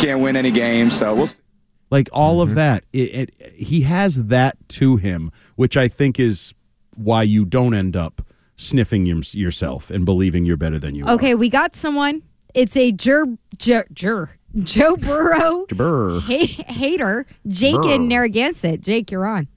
[0.00, 0.96] can't win any games.
[0.96, 1.40] So we'll see.
[1.90, 2.56] Like all of mm-hmm.
[2.56, 2.84] that.
[2.92, 6.54] It, it, he has that to him, which I think is
[6.96, 8.22] why you don't end up
[8.56, 11.14] sniffing your, yourself and believing you're better than you are.
[11.14, 12.22] Okay, we got someone.
[12.54, 13.26] It's a jur,
[13.58, 14.30] jur, jur
[14.62, 16.20] Joe Burrow Brr.
[16.20, 18.80] ha- hater, Jake in Narragansett.
[18.80, 19.48] Jake, you're on.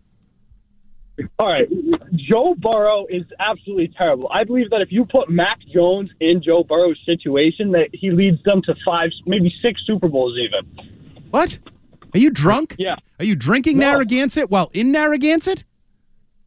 [1.38, 1.68] All right.
[2.16, 4.30] Joe Burrow is absolutely terrible.
[4.34, 8.42] I believe that if you put Mac Jones in Joe Burrow's situation, that he leads
[8.44, 10.90] them to five, maybe six Super Bowls even.
[11.30, 11.60] What?
[12.14, 12.76] Are you drunk?
[12.80, 12.96] Yeah.
[13.20, 13.92] Are you drinking No.
[13.92, 15.64] Narragansett while in Narragansett?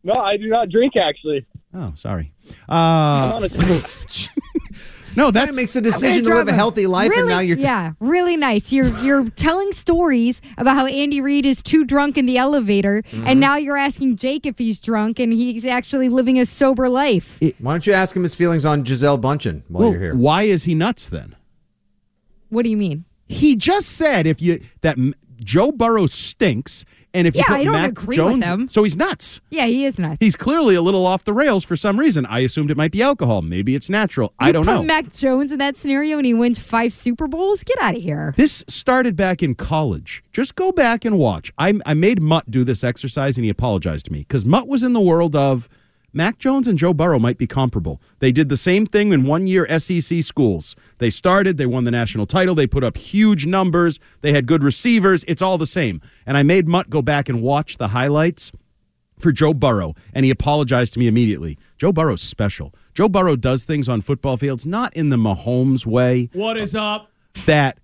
[0.05, 1.47] No, I do not drink actually.
[1.75, 2.33] Oh, sorry.
[2.69, 3.49] Uh,
[5.17, 7.39] no, That makes a I'm gonna decision to live a healthy life, really, and now
[7.41, 7.57] you're.
[7.59, 8.73] yeah, really nice.
[8.73, 13.27] You're you're telling stories about how Andy Reid is too drunk in the elevator, Mm-hmm.
[13.27, 17.39] and now you're asking Jake if he's drunk, and he's actually living a sober life.
[17.41, 20.15] Why don't you ask him his feelings on Gisele Bündchen while well, you're here?
[20.17, 21.37] why is he nuts then?
[22.49, 23.05] What do you mean?
[23.29, 27.61] He just said if you that M- Joe Burrow stinks, and if you Yeah, put
[27.61, 28.69] I don't Mac agree with Jones, him.
[28.71, 29.41] so he's nuts.
[29.51, 30.17] Yeah, he is nuts.
[30.21, 32.25] He's clearly a little off the rails for some reason.
[32.27, 33.43] I assumed it might be alcohol.
[33.43, 34.33] Maybe it's natural.
[34.39, 34.83] I don't put know.
[34.83, 37.63] Mac Jones in that scenario, and he wins five Super Bowls.
[37.65, 38.33] Get out of here.
[38.37, 40.23] This started back in college.
[40.33, 41.53] Just go back and watch.
[41.59, 44.83] I, I made Mutt do this exercise and he apologized to me because Mutt was
[44.83, 45.69] in the world of
[46.13, 48.01] Mac Jones and Joe Burrow might be comparable.
[48.19, 50.77] They did the same thing in one year SEC schools.
[50.99, 54.63] They started, they won the national title, they put up huge numbers, they had good
[54.63, 55.25] receivers.
[55.27, 56.01] It's all the same.
[56.27, 58.53] And I made Mutt go back and watch the highlights
[59.19, 61.57] for Joe Burrow, and he apologized to me immediately.
[61.79, 62.75] Joe Burrow's special.
[62.93, 67.11] Joe Burrow does things on football fields not in the Mahomes way What is up?
[67.47, 67.79] that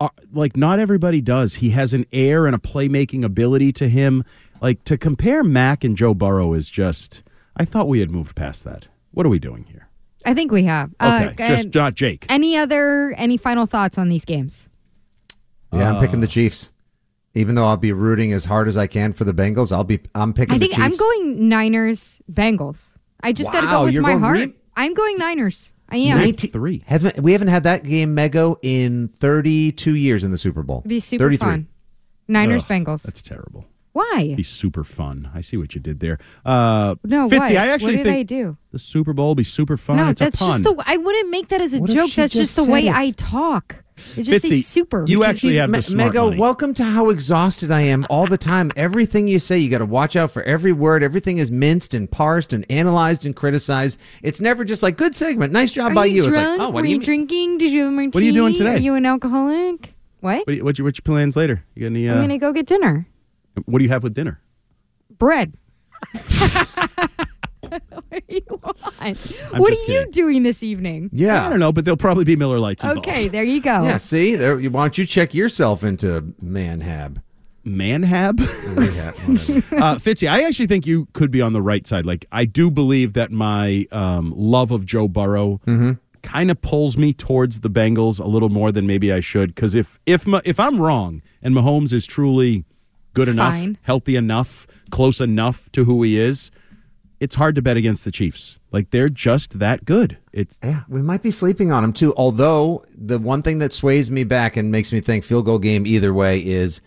[0.00, 1.56] uh, like not everybody does.
[1.56, 4.24] He has an air and a playmaking ability to him.
[4.60, 7.22] Like to compare Mac and Joe Burrow is just.
[7.58, 8.88] I thought we had moved past that.
[9.12, 9.88] What are we doing here?
[10.26, 10.90] I think we have.
[11.00, 12.26] Okay, Uh, just not Jake.
[12.28, 14.68] any other any final thoughts on these games?
[15.72, 16.70] yeah, I'm picking the Chiefs.
[17.34, 20.00] Even though I'll be rooting as hard as I can for the Bengals, I'll be.
[20.14, 20.54] I'm picking.
[20.56, 22.94] I think the I'm going Niners Bengals.
[23.20, 24.36] I just got to go with you're my going heart.
[24.38, 24.54] green?
[24.76, 25.72] I'm going Niners.
[25.88, 26.18] I am.
[26.18, 26.84] 93.
[26.86, 30.78] Haven't we haven't had that game, Mego, in 32 years in the Super Bowl.
[30.80, 31.38] It'd be super 33.
[31.38, 31.68] fun.
[32.28, 33.02] Niners Ugh, Bengals.
[33.02, 33.64] That's terrible.
[33.92, 34.34] Why?
[34.36, 35.30] Be super fun.
[35.34, 36.18] I see what you did there.
[36.44, 37.52] Uh, No, Fitzy, what?
[37.52, 38.56] I actually what did think I do?
[38.70, 39.96] the Super Bowl will be super fun.
[39.96, 40.62] no, it's that's a pun.
[40.62, 40.82] just the.
[40.86, 42.10] I wouldn't make that as a What joke.
[42.12, 42.94] That's just just the way it?
[42.94, 43.76] I talk.
[44.16, 45.04] It just Fitzy, says super.
[45.08, 46.36] you actually have Me- the smart Mego, money.
[46.38, 48.70] welcome to how exhausted I am all the time.
[48.76, 51.02] Everything you say, you got to watch out for every word.
[51.02, 53.98] Everything is minced and parsed and analyzed and criticized.
[54.22, 56.22] It's never just like good segment, nice job Are by you you.
[56.30, 56.36] drunk?
[56.36, 57.58] It's like, oh, what Were do you you drinking?
[57.58, 58.10] Did you have a martini?
[58.12, 58.74] What are you doing today?
[58.74, 59.94] Are you an alcoholic?
[60.20, 60.46] What?
[60.46, 61.64] What, you, what, you, what your plans later?
[61.74, 62.08] You got any?
[62.08, 63.04] I'm Uh, gonna go get dinner.
[63.66, 64.40] What do you have with dinner?
[65.18, 65.54] Bread.
[67.60, 68.76] what do you want?
[69.00, 69.14] I'm
[69.60, 71.10] what are just you doing this evening?
[71.12, 73.08] Yeah, I don't know, but there'll probably be Miller Lites involved.
[73.08, 73.82] Okay, there you go.
[73.82, 77.20] Yeah, see, there, why don't you check yourself into Manhab?
[77.66, 78.38] Manhab.
[79.78, 82.06] Uh, Fitzy, I actually think you could be on the right side.
[82.06, 85.92] Like, I do believe that my um, love of Joe Burrow Mm-hmm.
[86.22, 89.54] kind of pulls me towards the Bengals a little more than maybe I should.
[89.54, 92.64] Because if if Ma- if I'm wrong and Mahomes is truly
[93.14, 93.78] good enough, Fine.
[93.82, 96.50] healthy enough, close enough to who he is,
[97.20, 98.58] it's hard to bet against the Chiefs.
[98.70, 100.18] Like they're just that good.
[100.32, 102.14] It's Yeah, we might be sleeping on him too.
[102.16, 105.86] Although the one thing that sways me back and makes me think field goal game
[105.86, 106.80] either way is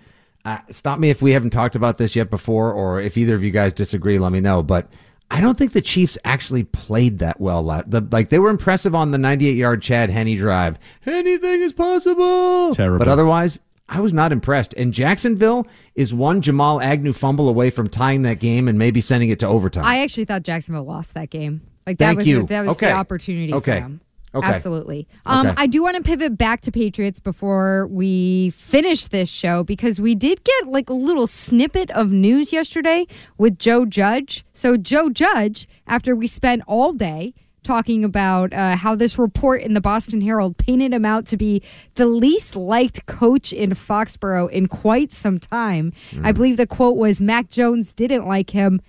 [0.46, 3.44] uh, stop me if we haven't talked about this yet before, or if either of
[3.44, 4.64] you guys disagree, let me know.
[4.64, 4.88] But
[5.30, 7.64] I don't think the Chiefs actually played that well.
[7.64, 10.80] The, like they were impressive on the 98 yard Chad Henne drive.
[11.06, 12.72] Anything is possible.
[12.74, 13.00] Terrible.
[13.00, 13.60] But otherwise.
[13.92, 14.74] I was not impressed.
[14.76, 19.30] And Jacksonville is one Jamal Agnew fumble away from tying that game and maybe sending
[19.30, 19.84] it to overtime.
[19.86, 21.62] I actually thought Jacksonville lost that game.
[21.86, 22.44] Like that Thank was you.
[22.48, 22.88] that was Okay.
[22.88, 23.76] the opportunity Okay.
[23.76, 24.02] for them.
[24.34, 24.48] Okay.
[24.48, 25.10] Absolutely.
[25.26, 25.56] Um, Okay.
[25.58, 30.16] I do want to pivot back to Patriots before we finish this show because we
[30.16, 34.46] did get like a little snippet of news yesterday with Joe Judge.
[34.54, 39.74] So Joe Judge, after we spent all day talking about uh, how this report in
[39.74, 41.62] the Boston Herald painted him out to be
[41.96, 45.94] the least liked coach in Foxborough in quite some time.
[46.24, 48.82] I believe the quote was Mac Jones didn't like him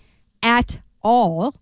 [0.42, 1.54] at all.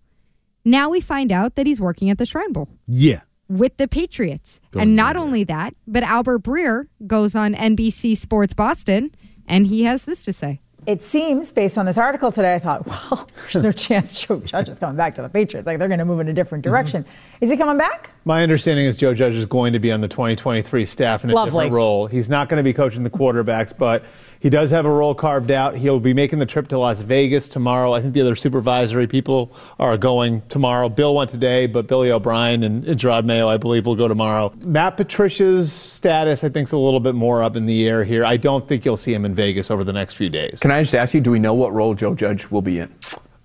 [0.63, 3.21] Now we find out that he's working at the Shrine Bowl yeah.
[3.47, 4.59] with the Patriots.
[4.71, 9.11] Go and not only that, but Albert Breer goes on NBC Sports Boston
[9.47, 10.61] and he has this to say.
[10.87, 14.67] It seems, based on this article today, I thought, well, there's no chance Joe Judge
[14.67, 15.67] is coming back to the Patriots.
[15.67, 16.71] Like, they're going to move in a different mm-hmm.
[16.71, 17.05] direction.
[17.39, 18.09] Is he coming back?
[18.25, 21.33] My understanding is Joe Judge is going to be on the 2023 staff in a
[21.33, 21.51] Lovely.
[21.51, 22.07] different role.
[22.07, 24.03] He's not going to be coaching the quarterbacks, but
[24.41, 25.77] he does have a role carved out.
[25.77, 27.93] He'll be making the trip to Las Vegas tomorrow.
[27.93, 30.89] I think the other supervisory people are going tomorrow.
[30.89, 34.51] Bill went today, but Billy O'Brien and, and Jerod Mayo, I believe, will go tomorrow.
[34.61, 38.25] Matt Patricia's status, I think, is a little bit more up in the air here.
[38.25, 40.59] I don't think you'll see him in Vegas over the next few days.
[40.59, 42.91] Can I just ask you, do we know what role Joe Judge will be in?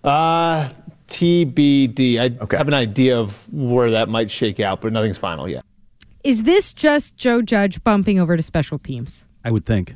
[0.02, 0.70] Uh,
[1.08, 2.18] TBD.
[2.18, 5.62] I have an idea of where that might shake out, but nothing's final yet.
[6.24, 9.26] Is this just Joe Judge bumping over to special teams?
[9.44, 9.94] I would think.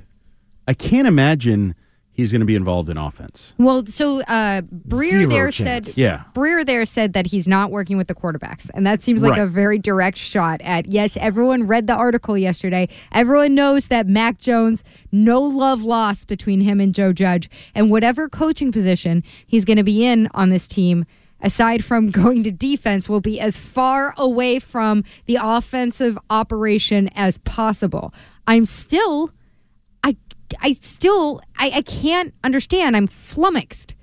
[0.71, 1.75] I can't imagine
[2.13, 3.55] he's going to be involved in offense.
[3.59, 5.89] Well, so uh, Breer Zero there chance.
[5.89, 6.23] said, Yeah.
[6.33, 9.41] Breer there said that he's not working with the quarterbacks, and that seems like Right.
[9.41, 10.87] a very direct shot at.
[10.87, 12.89] Yes, everyone read the article yesterday.
[13.11, 18.29] Everyone knows that Mac Jones, no love lost between him and Joe Judge, and whatever
[18.29, 21.07] coaching position he's going to be in on this team.
[21.43, 27.39] Aside from going to defense, will be as far away from the offensive operation as
[27.39, 28.13] possible.
[28.47, 29.33] I'm still
[30.61, 32.97] I still I, I can't understand.
[32.97, 33.95] I'm flummoxed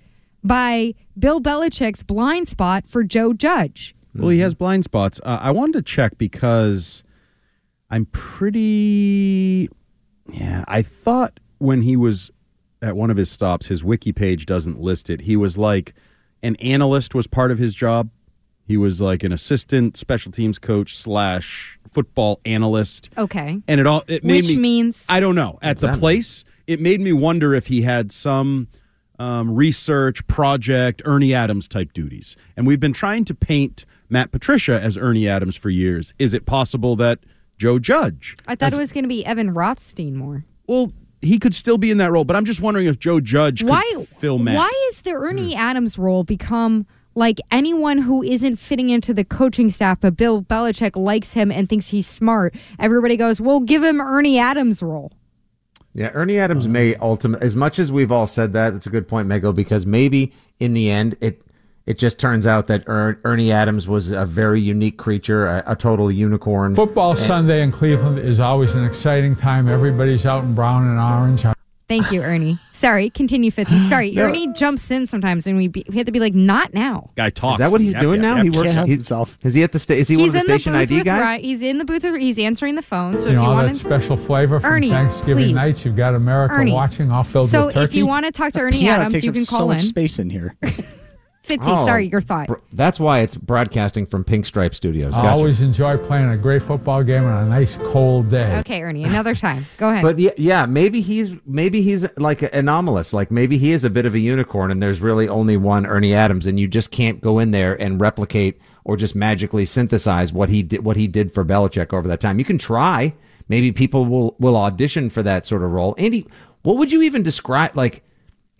[0.43, 3.95] by Bill Belichick's blind spot for Joe Judge.
[4.15, 5.21] Well, he has blind spots.
[5.23, 7.03] Uh, I wanted to check because
[7.89, 9.69] I'm pretty.
[10.29, 12.31] Yeah, I thought when he was
[12.81, 15.21] at one of his stops, his wiki page doesn't list it.
[15.21, 15.93] He was like
[16.43, 18.09] an analyst was part of his job.
[18.63, 23.09] He was like an assistant special teams coach slash football analyst.
[23.17, 23.61] Okay.
[23.67, 26.43] And it all it made Which me means I don't know at the place.
[26.67, 28.67] It made me wonder if he had some
[29.19, 32.35] um, research project Ernie Adams type duties.
[32.55, 36.13] And we've been trying to paint Matt Patricia as Ernie Adams for years.
[36.19, 37.19] Is it possible that
[37.57, 38.35] Joe Judge?
[38.47, 40.45] I thought it was going to be Evan Rothstein more.
[40.67, 43.61] Well, he could still be in that role, but I'm just wondering if Joe Judge
[43.61, 44.55] could Why fill Matt.
[44.55, 46.85] Why is the Ernie Adams role become
[47.17, 51.67] like anyone who isn't fitting into the coaching staff, but Bill Belichick likes him and
[51.67, 52.53] thinks he's smart?
[52.79, 55.11] Everybody goes, "Well, give him Ernie Adams' role."
[55.93, 58.75] Yeah, Ernie Adams may ultimately, as much as we've all said that.
[58.75, 61.41] It's a good point, Mego, because maybe in the end it
[61.87, 65.75] it just turns out that er- Ernie Adams was a very unique creature, a, a
[65.75, 66.75] total unicorn.
[66.75, 69.67] Football And- Sunday in Cleveland is always an exciting time.
[69.67, 71.45] Everybody's out in brown and orange.
[71.89, 72.57] Thank you, Ernie.
[72.73, 73.79] Sorry, continue, Fitzy.
[73.89, 74.23] Sorry, No.
[74.25, 77.11] Ernie jumps in sometimes, and we be, we have to be like, not now.
[77.15, 77.59] Guy talks.
[77.61, 78.43] Is that what he's Yap, doing yap, now?
[78.43, 78.43] yap.
[78.43, 78.73] He works.
[78.73, 79.37] Can't himself.
[79.43, 80.95] Is he at the sta- Is he one of the in station the booth ID
[80.97, 81.21] with guys?
[81.21, 82.03] Ry- He's in the booth.
[82.03, 83.17] With, he's answering the phone.
[83.19, 85.53] So you if know, you all want that special flavor from Ernie, Thanksgiving please.
[85.53, 85.85] night.
[85.85, 86.73] You've got America Ernie.
[86.73, 87.85] watching, all filled so with turkey.
[87.85, 89.67] if you want to talk to Ernie Piano Adams, takes you up can so call
[89.67, 89.83] much in.
[89.83, 90.55] space in here.
[91.47, 92.47] Fitzy, Oh, sorry, your thought.
[92.47, 95.13] br- That's why it's broadcasting from Pink Stripe Studios.
[95.15, 98.57] I always enjoy playing a great football game on a nice cold day.
[98.59, 99.65] Okay, Ernie, another time.
[99.77, 100.01] Go ahead.
[100.03, 103.13] But yeah, yeah, maybe he's maybe he's like anomalous.
[103.13, 106.13] Like maybe he is a bit of a unicorn, and there's really only one Ernie
[106.13, 110.49] Adams, and you just can't go in there and replicate or just magically synthesize what
[110.49, 112.39] he did what he did for Belichick over that time.
[112.39, 113.13] You can try.
[113.49, 115.95] Maybe people will will audition for that sort of role.
[115.97, 116.27] Andy,
[116.63, 117.75] what would you even describe?
[117.77, 118.03] Like,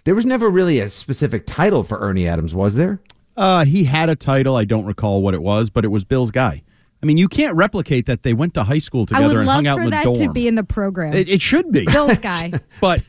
[0.08, 3.02] there was never really a specific title for Ernie Adams, was there?
[3.36, 4.56] Uh, he had a title.
[4.56, 6.64] I don't recall what it was, but it was Bill's guy.
[7.04, 9.80] I mean, you can't replicate that they went to high school together and hung out
[9.80, 10.06] for in the dorm.
[10.06, 11.12] I would love for that to be in the program.
[11.12, 11.84] It, it should be.
[11.84, 12.54] Bill's guy.
[12.80, 13.02] but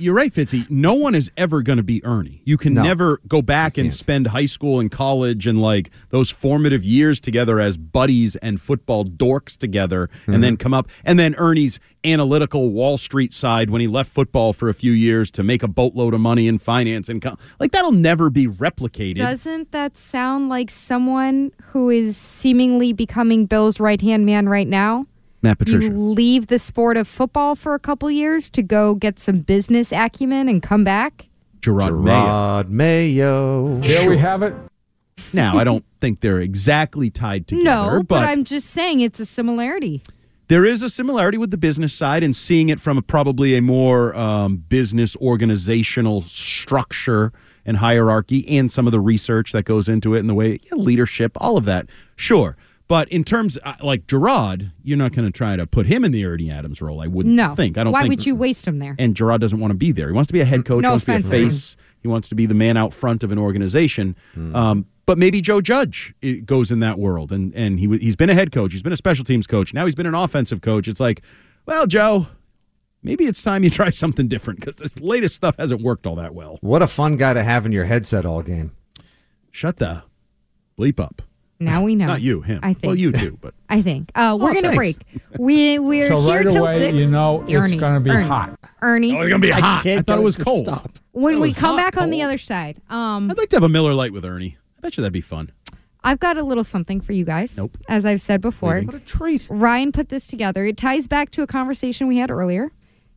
[0.00, 0.68] you're right, Fitzy.
[0.70, 2.42] No one is ever going to be Ernie.
[2.44, 2.82] You can No.
[2.82, 7.60] never go back and spend high school and college and like those formative years together
[7.60, 10.34] as buddies and football dorks together, Mm-hmm.
[10.34, 10.88] and then come up.
[11.04, 15.30] And then Ernie's analytical Wall Street side when he left football for a few years
[15.32, 19.16] to make a boatload of money in finance and co- like that'll never be replicated.
[19.18, 25.06] Doesn't that sound like someone who is seemingly becoming Bill's right hand man right now?
[25.42, 25.86] Matt Patricia.
[25.86, 29.92] You leave the sport of football for a couple years to go get some business
[29.92, 31.26] acumen and come back?
[31.60, 32.64] Jerod, Mayo.
[32.64, 33.76] Jerod Mayo.
[33.80, 34.54] There we have it.
[35.32, 39.20] Now, I don't think they're exactly tied together, no, but, but I'm just saying it's
[39.20, 40.02] a similarity.
[40.48, 43.62] There is a similarity with the business side and seeing it from a, probably a
[43.62, 47.32] more um, business organizational structure
[47.64, 50.74] and hierarchy and some of the research that goes into it and the way yeah,
[50.74, 51.86] leadership, all of that.
[52.16, 52.56] Sure.
[52.90, 56.10] But in terms uh, like Jerod, you're not going to try to put him in
[56.10, 57.00] the Ernie Adams role.
[57.00, 57.54] I wouldn't No.
[57.54, 57.78] think.
[57.78, 58.96] I don't Why think, would you waste him there?
[58.98, 60.08] And Jerod doesn't want to be there.
[60.08, 60.82] He wants to be a head coach.
[60.82, 61.44] No he wants to be a offense, Ernie.
[61.44, 61.76] face.
[62.02, 64.16] He wants to be the man out front of an organization.
[64.54, 66.14] Um, but maybe Joe Judge
[66.46, 68.72] goes in that world, and and he he's been a head coach.
[68.72, 69.72] He's been a special teams coach.
[69.72, 70.88] Now he's been an offensive coach.
[70.88, 71.22] It's like,
[71.66, 72.26] well, Joe,
[73.04, 76.34] maybe it's time you try something different because this latest stuff hasn't worked all that
[76.34, 76.58] well.
[76.60, 78.72] What a fun guy to have in your headset all game.
[79.52, 80.02] Shut the
[80.76, 81.22] bleep up.
[81.60, 82.06] Now we know.
[82.06, 82.60] Not you, him.
[82.62, 82.84] I think.
[82.86, 84.10] Well, you too, but I think.
[84.14, 84.76] Uh, we're Oh, going to thanks.
[84.76, 84.96] break.
[85.38, 87.02] We, we're So here right till away, 6.
[87.02, 88.58] you know it's Ernie, gonna be Ernie, hot.
[88.80, 89.14] Ernie.
[89.14, 89.80] Oh, it's gonna be hot.
[89.80, 90.64] I, can't thought it was cold.
[90.66, 90.90] stop.
[91.12, 93.62] When It we come hot, back on the other side, um, I'd like to have
[93.62, 94.56] a Miller Lite with Ernie.
[94.78, 95.52] I bet you that'd be fun.
[96.02, 97.58] I've got a little something for you guys.
[97.58, 97.76] Nope.
[97.88, 99.46] As I've said before, What a treat.
[99.50, 100.64] Ryan put this together.
[100.64, 102.72] It ties back to a conversation we had earlier,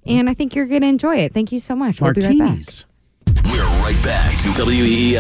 [0.06, 1.34] and I think you're going to enjoy it.
[1.34, 2.02] Thank you so much.
[2.02, 3.46] We'll be right back.
[3.46, 5.18] We're right back to E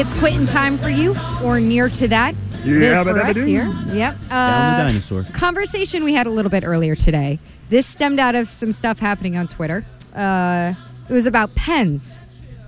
[0.00, 2.34] it's quitting time for you or near to that.
[2.64, 3.66] It is for us here.
[3.92, 3.94] Yep.
[3.94, 5.24] Down the Uh, dinosaur.
[5.32, 7.38] conversation we had a little bit earlier today.
[7.68, 9.84] This stemmed out of some stuff happening on Twitter.
[10.14, 10.72] Uh,
[11.08, 12.20] it was about pens,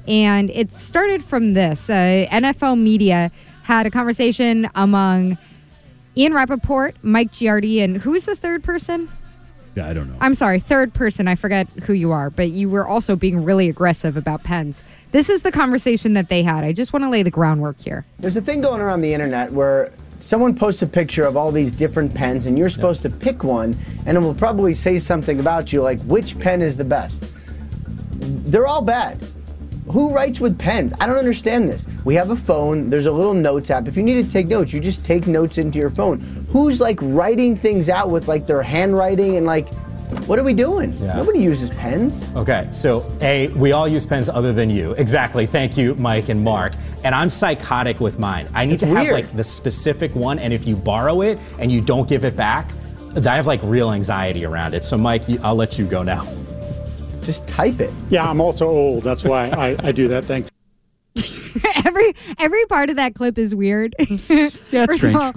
[0.06, 1.88] and it started from this.
[1.88, 3.30] Uh, NFL media
[3.62, 5.38] had a conversation among
[6.16, 9.08] Ian Rapoport, Mike Giardi, and who's the third person?
[9.74, 10.16] Yeah, I don't know.
[10.20, 11.28] I'm sorry, third person.
[11.28, 14.84] I forget who you are, but you were also being really aggressive about pens.
[15.12, 16.64] This is the conversation that they had.
[16.64, 18.04] I just want to lay the groundwork here.
[18.18, 21.72] There's a thing going around the internet where someone posts a picture of all these
[21.72, 25.72] different pens and you're supposed to pick one and it will probably say something about
[25.72, 27.24] you like which pen is the best.
[28.20, 29.18] They're all bad.
[29.90, 30.92] Who writes with pens?
[31.00, 31.86] I don't understand this.
[32.04, 33.88] We have a phone, there's a little notes app.
[33.88, 36.46] If you need to take notes, you just take notes into your phone.
[36.50, 39.68] Who's like writing things out with like their handwriting and like
[40.26, 40.92] what are we doing?
[40.98, 41.16] Yeah.
[41.16, 42.22] Nobody uses pens.
[42.36, 44.92] Okay, so A, we all use pens other than you.
[44.92, 45.46] Exactly.
[45.46, 46.74] Thank you, Mike and Mark.
[47.02, 48.48] And I'm psychotic with mine.
[48.54, 51.72] I need It's to have like the specific one, and if you borrow it and
[51.72, 52.70] you don't give it back,
[53.16, 54.84] I have like real anxiety around it.
[54.84, 56.28] So, Mike, I'll let you go now.
[57.22, 57.92] Just type it.
[58.10, 59.04] Yeah, I'm also old.
[59.04, 60.44] That's why I, I do that thing.
[61.84, 63.94] every every part of that clip is weird.
[64.00, 65.32] yeah, it's First of all,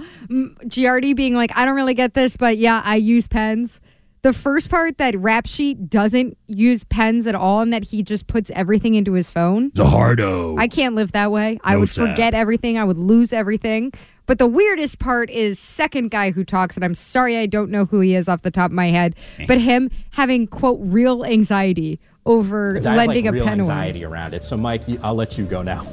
[0.66, 3.80] Giardi being like, I don't really get this, but yeah, I use pens.
[4.22, 8.26] The first part that Rap Sheet doesn't use pens at all and that he just
[8.26, 9.66] puts everything into his phone.
[9.66, 10.56] It's a hardo.
[10.56, 11.60] I can't live that way.
[11.62, 12.08] I would Notes app.
[12.10, 12.76] forget everything.
[12.76, 13.92] I would lose everything.
[14.26, 17.84] But the weirdest part is second guy who talks, and I'm sorry I don't know
[17.84, 19.46] who he is off the top of my head, eh.
[19.46, 23.70] but him having quote real anxiety over I have, lending like, a real pen away.
[23.70, 24.42] anxiety around it.
[24.42, 25.86] So, Mike, I'll let you go now.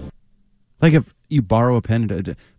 [0.81, 2.09] Like if you borrow a pen,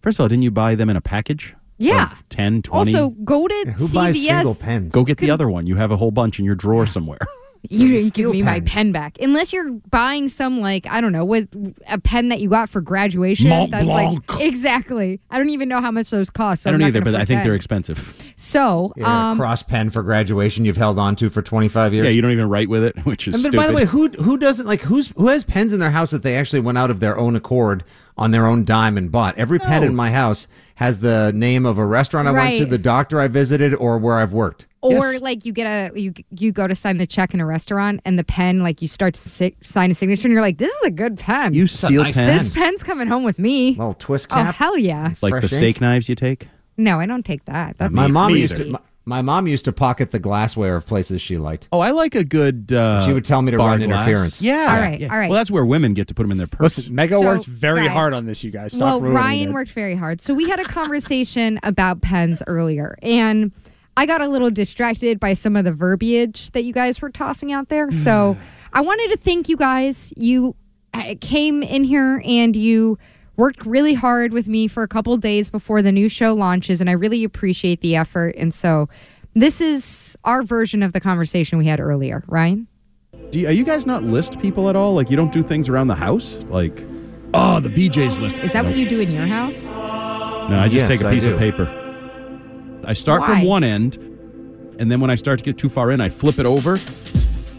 [0.00, 1.54] first of all, didn't you buy them in a package?
[1.76, 2.04] Yeah.
[2.04, 2.94] Of 10, 20?
[2.94, 4.90] Also, go to CVS.
[4.90, 5.66] Go get the other one.
[5.66, 7.18] You have a whole bunch in your drawer somewhere.
[7.70, 9.18] You didn't give Steal me my pen back.
[9.20, 11.48] Unless you're buying some like I don't know, with
[11.88, 13.48] a pen that you got for graduation.
[13.48, 14.32] Mont that's Blanc.
[14.32, 15.20] like exactly.
[15.30, 16.62] I don't even know how much those cost.
[16.62, 18.32] So I don't I'm either, gonna but I think they're expensive.
[18.36, 22.04] So, Yeah, um, cross pen for graduation you've held on to for 25 years.
[22.04, 23.62] Yeah, you don't even write with it, which is And then, stupid.
[23.62, 26.22] by the way, who who doesn't like who's who has pens in their house that
[26.22, 27.84] they actually went out of their own accord
[28.16, 29.36] on their own dime and bought?
[29.38, 29.88] Every pen No.
[29.88, 30.46] in my house
[30.76, 34.18] has the name of a restaurant I went to, the doctor I visited, or where
[34.18, 34.66] I've worked.
[34.84, 38.00] Or like you get a you you go to sign the check in a restaurant
[38.04, 40.72] and the pen like you start to si- sign a signature and you're like this
[40.72, 41.54] is a good pen.
[41.54, 42.42] You steal nice pens?
[42.44, 43.70] This pen's coming home with me.
[43.72, 44.38] Little twist cap.
[44.38, 44.54] Oh cap.
[44.56, 45.14] hell yeah!
[45.22, 45.60] like the Fresh ink?
[45.60, 46.48] steak knives you take?
[46.76, 47.78] No, I don't take that.
[47.78, 48.64] That's my mom used to.
[48.66, 51.68] My, my mom used to pocket the glassware of places she liked.
[51.70, 52.72] Oh, I like a good.
[52.72, 53.84] Uh, She would tell me to run glass.
[53.84, 54.40] interference.
[54.40, 54.66] Yeah.
[54.70, 55.12] All right, yeah.
[55.12, 55.28] all right.
[55.28, 56.78] Well, that's where women get to put them in their purse.
[56.78, 58.72] Listen, Mega So, works very guys- hard on this, you guys.
[58.72, 59.52] Stop well, Ryan it.
[59.52, 60.22] worked very hard.
[60.22, 63.52] So we had a conversation about pens earlier, and
[63.96, 67.52] I got a little distracted by some of the verbiage that you guys were tossing
[67.52, 67.90] out there.
[67.92, 68.36] So
[68.72, 70.12] I wanted to thank you guys.
[70.16, 70.56] You
[70.92, 72.98] uh, came in here and you
[73.36, 76.88] worked really hard with me for a couple days before the new show launches, and
[76.88, 78.34] I really appreciate the effort.
[78.36, 78.88] And so
[79.34, 82.66] this is our version of the conversation we had earlier, Ryan.
[83.30, 84.94] Do you, are you guys not list people at all?
[84.94, 86.36] Like you don't do things around the house?
[86.48, 86.84] Like,
[87.32, 88.40] oh, the BJ's list.
[88.40, 88.70] Is that no.
[88.70, 89.66] what you do in your house?
[89.66, 91.83] No, I just Yes, take a piece of paper.
[92.84, 93.26] I start Why?
[93.28, 93.96] from one end,
[94.78, 96.78] and then when I start to get too far in, I flip it over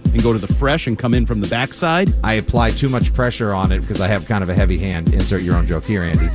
[0.06, 2.14] and go to the fresh and come in from the backside.
[2.24, 5.14] I apply too much pressure on it because I have kind of a heavy hand.
[5.14, 6.28] Insert your own joke here, Andy.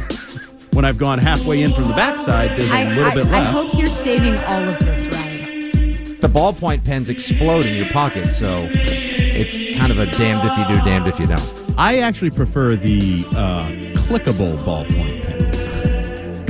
[0.73, 3.45] When I've gone halfway in from the backside, there's a I, little I, bit I
[3.45, 6.21] hope you're saving all of this, Ryan.
[6.21, 10.77] The ballpoint pens explode in your pocket, so it's kind of a damned if you
[10.77, 11.75] do, damned if you don't.
[11.79, 13.67] I actually prefer the uh,
[14.07, 15.10] clickable ballpoint pen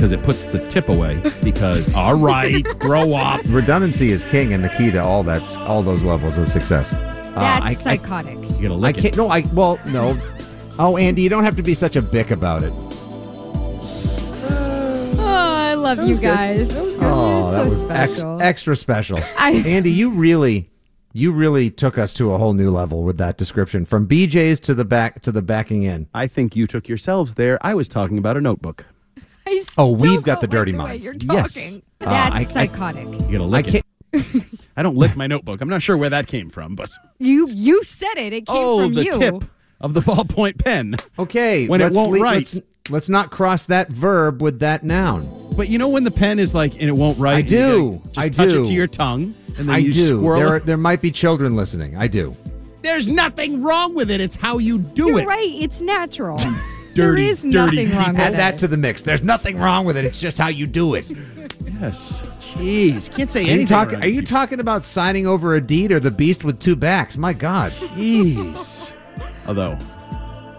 [0.01, 1.21] because it puts the tip away.
[1.43, 3.39] Because all right, grow up.
[3.45, 6.91] Redundancy is king and the key to all that's all those levels of success.
[6.91, 8.35] Uh, That's I- I- psychotic.
[8.59, 9.05] You gotta I lick can't.
[9.13, 9.17] it.
[9.17, 9.43] No, I.
[9.53, 10.17] Well, no.
[10.79, 12.71] Oh, Andy, you don't have to be such a Bic about it.
[15.19, 16.71] Oh, I love you guys.
[16.99, 18.41] Oh, that so was ex- special.
[18.41, 19.19] extra special.
[19.37, 20.71] I- Andy, you really,
[21.13, 24.73] you really took us to a whole new level with that description, from BJ's to
[24.73, 26.07] the back to the backing in.
[26.15, 27.59] I think you took yourselves there.
[27.61, 28.87] I was talking about a notebook.
[29.77, 31.05] I Oh, still we've got the dirty like the way minds.
[31.05, 31.53] You're Yes.
[31.53, 31.81] talking.
[32.01, 33.07] Uh, That's I- I- psychotic.
[33.07, 33.85] You gotta lick can't.
[34.13, 34.43] it.
[34.77, 35.61] I don't lick my notebook.
[35.61, 38.33] I'm not sure where that came from, but you you said it.
[38.33, 39.11] It came oh, from the you.
[39.11, 39.43] tip
[39.79, 40.95] of the ballpoint pen.
[41.17, 42.53] Okay, When it let's won't le- write.
[42.53, 42.59] Let's,
[42.89, 45.25] let's not cross that verb with that noun.
[45.55, 47.35] But you know when the pen is like and it won't write.
[47.35, 48.01] I do.
[48.07, 48.61] Just I touch do.
[48.61, 50.07] it to your tongue, and then I you do.
[50.17, 51.95] squirrel There, are, there might be children listening.
[51.95, 52.35] I do.
[52.81, 54.19] There's nothing wrong with it.
[54.19, 55.27] It's how you do You're it.
[55.27, 55.51] right.
[55.59, 56.37] It's natural.
[56.95, 58.11] there dirty, is dirty nothing wrong people.
[58.13, 59.01] with Add that to the mix.
[59.01, 60.05] There's nothing wrong with it.
[60.05, 61.05] It's just how you do it.
[61.79, 62.21] Yes.
[62.53, 63.67] Jeez, can't say Are you, anything.
[63.67, 66.75] talking, around are you talking about signing over a deed or the beast with two
[66.75, 67.15] backs?
[67.17, 67.71] My God.
[67.71, 68.93] Jeez.
[69.47, 69.77] Although,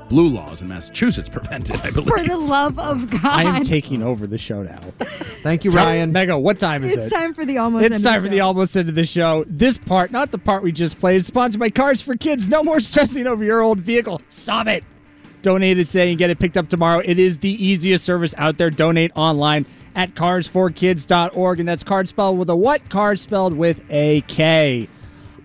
[0.08, 2.08] blue laws in Massachusetts prevent it, I believe.
[2.08, 3.20] For the love of God.
[3.24, 4.80] I am taking over the show now.
[5.42, 6.12] Thank you, Tell- Ryan.
[6.12, 7.04] Mega, what time is it's it?
[7.04, 7.84] It's time for the almost.
[7.84, 8.46] It's end time of for the show.
[8.46, 9.44] almost end of the show.
[9.46, 12.48] This part, not the part we just played, is sponsored by Cars for Kids.
[12.48, 14.20] No more stressing over your old vehicle.
[14.30, 14.82] Stop it.
[15.42, 17.00] Donate it today and get it picked up tomorrow.
[17.04, 18.70] It is the easiest service out there.
[18.70, 21.60] Donate online at carsforkids.org.
[21.60, 22.88] And that's card spelled with a what?
[22.88, 24.88] Card spelled with a K.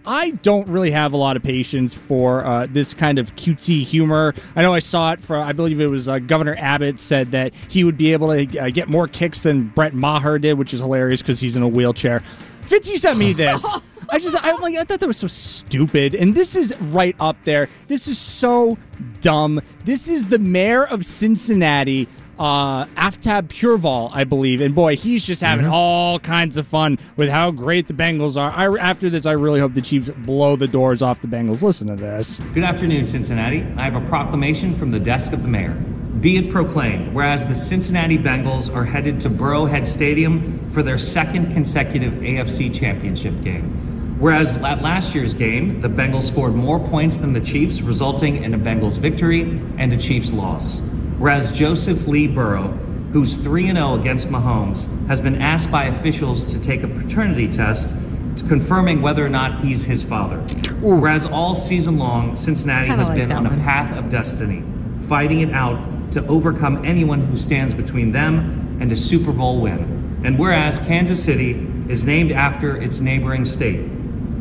[0.05, 4.33] I don't really have a lot of patience for uh, this kind of cutesy humor.
[4.55, 7.53] I know I saw it for, I believe it was uh, Governor Abbott said that
[7.69, 10.79] he would be able to uh, get more kicks than Brett Maher did, which is
[10.79, 12.21] hilarious because he's in a wheelchair.
[12.63, 13.81] Fitzy sent me this.
[14.09, 16.15] I just, I'm like, I thought that was so stupid.
[16.15, 17.69] And this is right up there.
[17.87, 18.77] This is so
[19.21, 19.61] dumb.
[19.85, 22.07] This is the mayor of Cincinnati
[22.39, 24.61] uh, Aftab Pureval, I believe.
[24.61, 28.51] And boy, he's just having all kinds of fun with how great the Bengals are.
[28.51, 31.63] I, after this, I really hope the Chiefs blow the doors off the Bengals.
[31.63, 32.39] Listen to this.
[32.53, 33.65] Good afternoon, Cincinnati.
[33.75, 35.73] I have a proclamation from the desk of the mayor.
[36.21, 41.53] Be it proclaimed, whereas the Cincinnati Bengals are headed to Burrowhead Stadium for their second
[41.53, 43.86] consecutive AFC Championship game.
[44.19, 48.55] Whereas at last year's game, the Bengals scored more points than the Chiefs, resulting in
[48.55, 49.41] a Bengals victory
[49.77, 50.79] and a Chiefs loss.
[51.19, 52.69] Whereas Joseph Lee Burrow,
[53.13, 57.95] who's 3 0 against Mahomes, has been asked by officials to take a paternity test
[58.37, 60.39] to confirming whether or not he's his father.
[60.81, 63.59] Whereas all season long, Cincinnati Kinda has like been on one.
[63.59, 64.63] a path of destiny,
[65.07, 70.21] fighting it out to overcome anyone who stands between them and a Super Bowl win.
[70.23, 73.81] And whereas Kansas City is named after its neighboring state,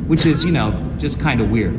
[0.07, 1.75] which is, you know, just kind of weird.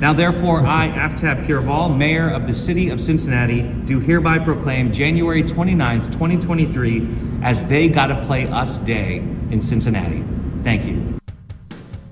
[0.00, 5.42] Now, therefore, I, Aftab Pureval, Mayor of the City of Cincinnati, do hereby proclaim January
[5.42, 7.08] 29th, 2023,
[7.42, 9.16] as They Gotta Play Us Day
[9.50, 10.22] in Cincinnati.
[10.64, 11.18] Thank you.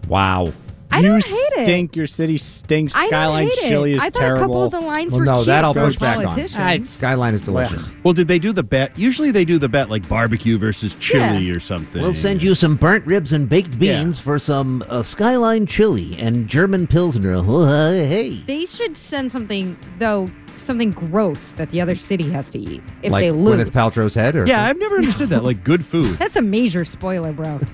[0.09, 0.53] Wow.
[0.95, 1.65] I you don't hate it.
[1.65, 1.97] stink.
[1.97, 2.97] Your city stinks.
[2.97, 4.43] I don't Skyline hate chili is I thought terrible.
[4.43, 6.25] a couple of the lines Well, were no, cute that I'll push back on.
[6.25, 6.55] politicians.
[6.59, 7.91] Ah, Skyline is delicious.
[8.03, 8.97] Well, did they do the bet?
[8.99, 12.01] Usually they do the bet like barbecue versus chili or something.
[12.03, 16.49] We'll send you some burnt ribs and baked beans for some uh, Skyline chili and
[16.49, 17.35] German Pilsner.
[17.35, 18.35] Oh, hey.
[18.47, 23.11] They should send something though, something gross that the other city has to eat if
[23.13, 23.57] like they lose.
[23.65, 25.43] Gwyneth Paltrow's head, or Yeah, I've never understood that.
[25.45, 26.17] Like good food.
[26.19, 27.61] That's a major spoiler, bro.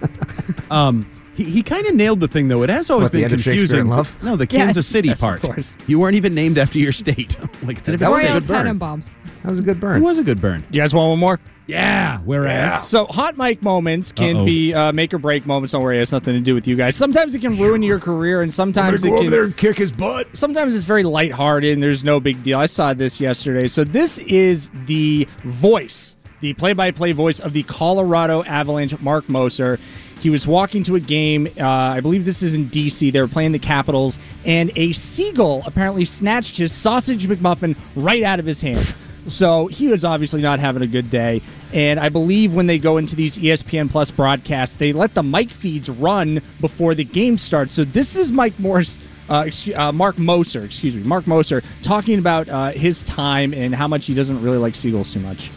[0.70, 1.04] Um,
[1.44, 2.62] he, he kind of nailed the thing though.
[2.62, 3.80] It has always What, the been end confusing.
[3.80, 4.14] in Love?
[4.22, 4.52] No, the Yes.
[4.66, 5.42] Kansas City Yes, of part.
[5.42, 5.76] course.
[5.86, 7.36] You weren't even named after your state.
[7.62, 8.28] like it's a different was a state.
[8.30, 8.78] Royal good burn.
[8.78, 9.08] Tenenbaums.
[9.42, 9.96] that was a good burn.
[10.02, 10.64] It was a good burn.
[10.70, 11.40] You guys want one more?
[11.66, 12.18] Yeah.
[12.24, 14.44] Whereas So hot mic moments can Uh-oh.
[14.44, 15.70] be uh, make or break moments.
[15.70, 16.96] Don't worry, it has nothing to do with you guys.
[16.96, 19.32] Sometimes it can ruin your career, and sometimes it can.
[19.32, 20.26] and kick his butt.
[20.32, 22.58] Sometimes it's very lighthearted and there's no big deal.
[22.58, 23.68] I saw this yesterday.
[23.68, 29.78] So this is the voice, the play-by-play voice of the Colorado Avalanche, Marc Moser.
[30.20, 31.48] He was walking to a game.
[31.58, 33.10] Uh, I believe this is in D.C.
[33.10, 38.38] They were playing the Capitals, and a seagull apparently snatched his sausage McMuffin right out
[38.38, 38.94] of his hand.
[39.28, 41.42] So he was obviously not having a good day.
[41.72, 45.50] And I believe when they go into these ESPN Plus broadcasts, they let the mic
[45.50, 47.74] feeds run before the game starts.
[47.74, 48.98] So this is Mike Morse.
[49.28, 53.72] Uh, excuse, uh, Marc Moser, excuse me, Marc Moser, talking about uh, his time and
[53.72, 55.52] how much he doesn't really like seagulls too much.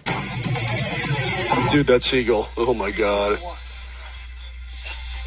[1.72, 2.50] Dude, that seagull.
[2.56, 3.40] Oh my god.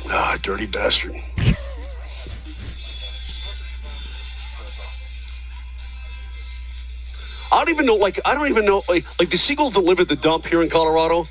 [0.09, 1.15] Ah, dirty bastard.
[7.51, 10.01] I don't even know, like, I don't even know, like, like the seagulls that live
[10.01, 11.29] at the dump here in Colorado,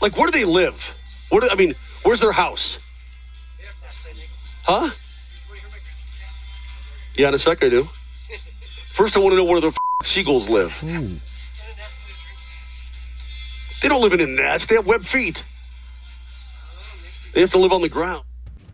[0.00, 0.94] like, where do they live?
[1.30, 2.78] Where do, I mean, where's their house?
[4.62, 4.90] Huh?
[7.16, 7.88] Yeah, in a sec I do.
[8.90, 10.78] First, I want to know where the f- seagulls live.
[13.82, 14.68] They don't live in a nest.
[14.68, 15.42] They have web feet.
[17.38, 18.24] They have to live on the ground.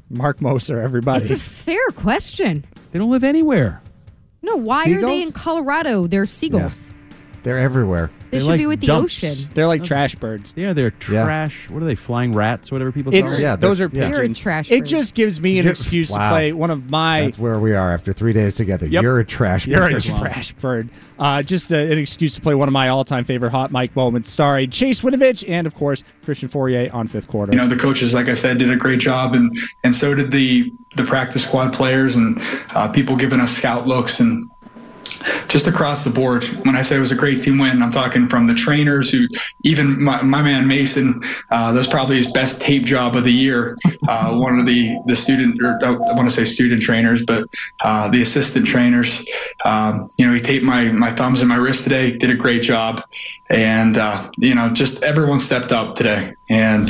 [0.08, 1.20] Marc Moser, everybody.
[1.24, 2.64] It's a fair question.
[2.92, 3.82] they don't live anywhere.
[4.40, 5.04] No, why are Seagulls?
[5.04, 6.06] they in Colorado?
[6.06, 6.90] They're seagulls.
[7.44, 8.10] They're everywhere.
[8.30, 9.22] They They're should like be with the dumps.
[9.22, 9.48] ocean.
[9.54, 10.52] They're like trash birds.
[10.56, 11.24] Yeah, they're Yeah.
[11.24, 11.68] trash.
[11.70, 11.94] What are they?
[11.94, 12.72] Flying rats?
[12.72, 13.42] Whatever people call It's them.
[13.42, 14.08] Yeah, those are they're- yeah.
[14.08, 14.38] You're a pigeons.
[14.40, 14.88] trash It bird.
[14.88, 16.30] just gives me an You're- excuse to Wow.
[16.30, 17.20] play one of my.
[17.22, 18.86] That's where we are after three days together.
[18.88, 19.02] Yep.
[19.02, 19.66] You're a trash.
[19.66, 19.70] Bird.
[19.72, 20.02] You're a bird.
[20.02, 20.88] trash bird.
[21.18, 24.30] Uh, just uh, an excuse to play one of my all-time favorite hot mic moments,
[24.30, 27.52] starring Chase Winovich and, of course, Christian Fauria on fifth quarter.
[27.52, 29.52] You know, the coaches, like I said, did a great job, and
[29.84, 32.40] and so did the the practice squad players and
[32.70, 34.44] uh, people giving us scout looks and
[35.48, 36.44] just across the board.
[36.64, 39.26] When I say it was a great team win, I'm talking from the trainers who,
[39.62, 41.20] even my, my man Mason,
[41.50, 43.76] uh, that's probably his best tape job of the year.
[44.08, 47.44] Uh, one of the the student, or I want to say student trainers, but
[47.82, 49.24] uh, the assistant trainers.
[49.64, 52.16] Um, you know, he taped my my thumbs and my wrist today.
[52.16, 53.02] Did a great job,
[53.50, 56.88] and uh, you know, just everyone stepped up today, and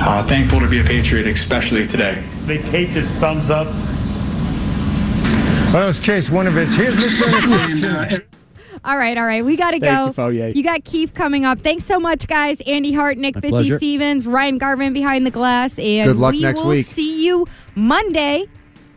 [0.00, 2.24] uh, thankful to be a Patriot, especially today.
[2.46, 3.68] They taped his thumbs up.
[5.68, 6.74] Well, that was Chase Winovich.
[6.76, 7.22] Here's Mr.
[7.30, 8.24] Uh, Interception.
[8.84, 9.44] All right, all right.
[9.44, 10.28] We got to Thank go.
[10.28, 11.58] you, You got Keith coming up.
[11.60, 12.60] Thanks so much, guys.
[12.62, 13.76] Andy Hart, Nick My Fitzy.
[13.76, 15.78] Stevens, Ryan Garvin behind the glass.
[15.78, 16.86] And Good luck we next will week.
[16.86, 18.46] see you Monday.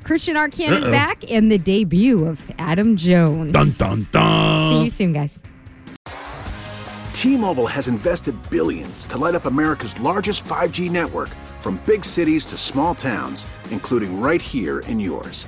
[0.03, 3.51] Christian Arcand is back and the debut of Adam Jones.
[3.51, 4.73] Dun dun dun.
[4.77, 5.39] See you soon, guys.
[7.11, 12.57] T-Mobile has invested billions to light up America's largest 5G network from big cities to
[12.57, 15.47] small towns, including right here in yours.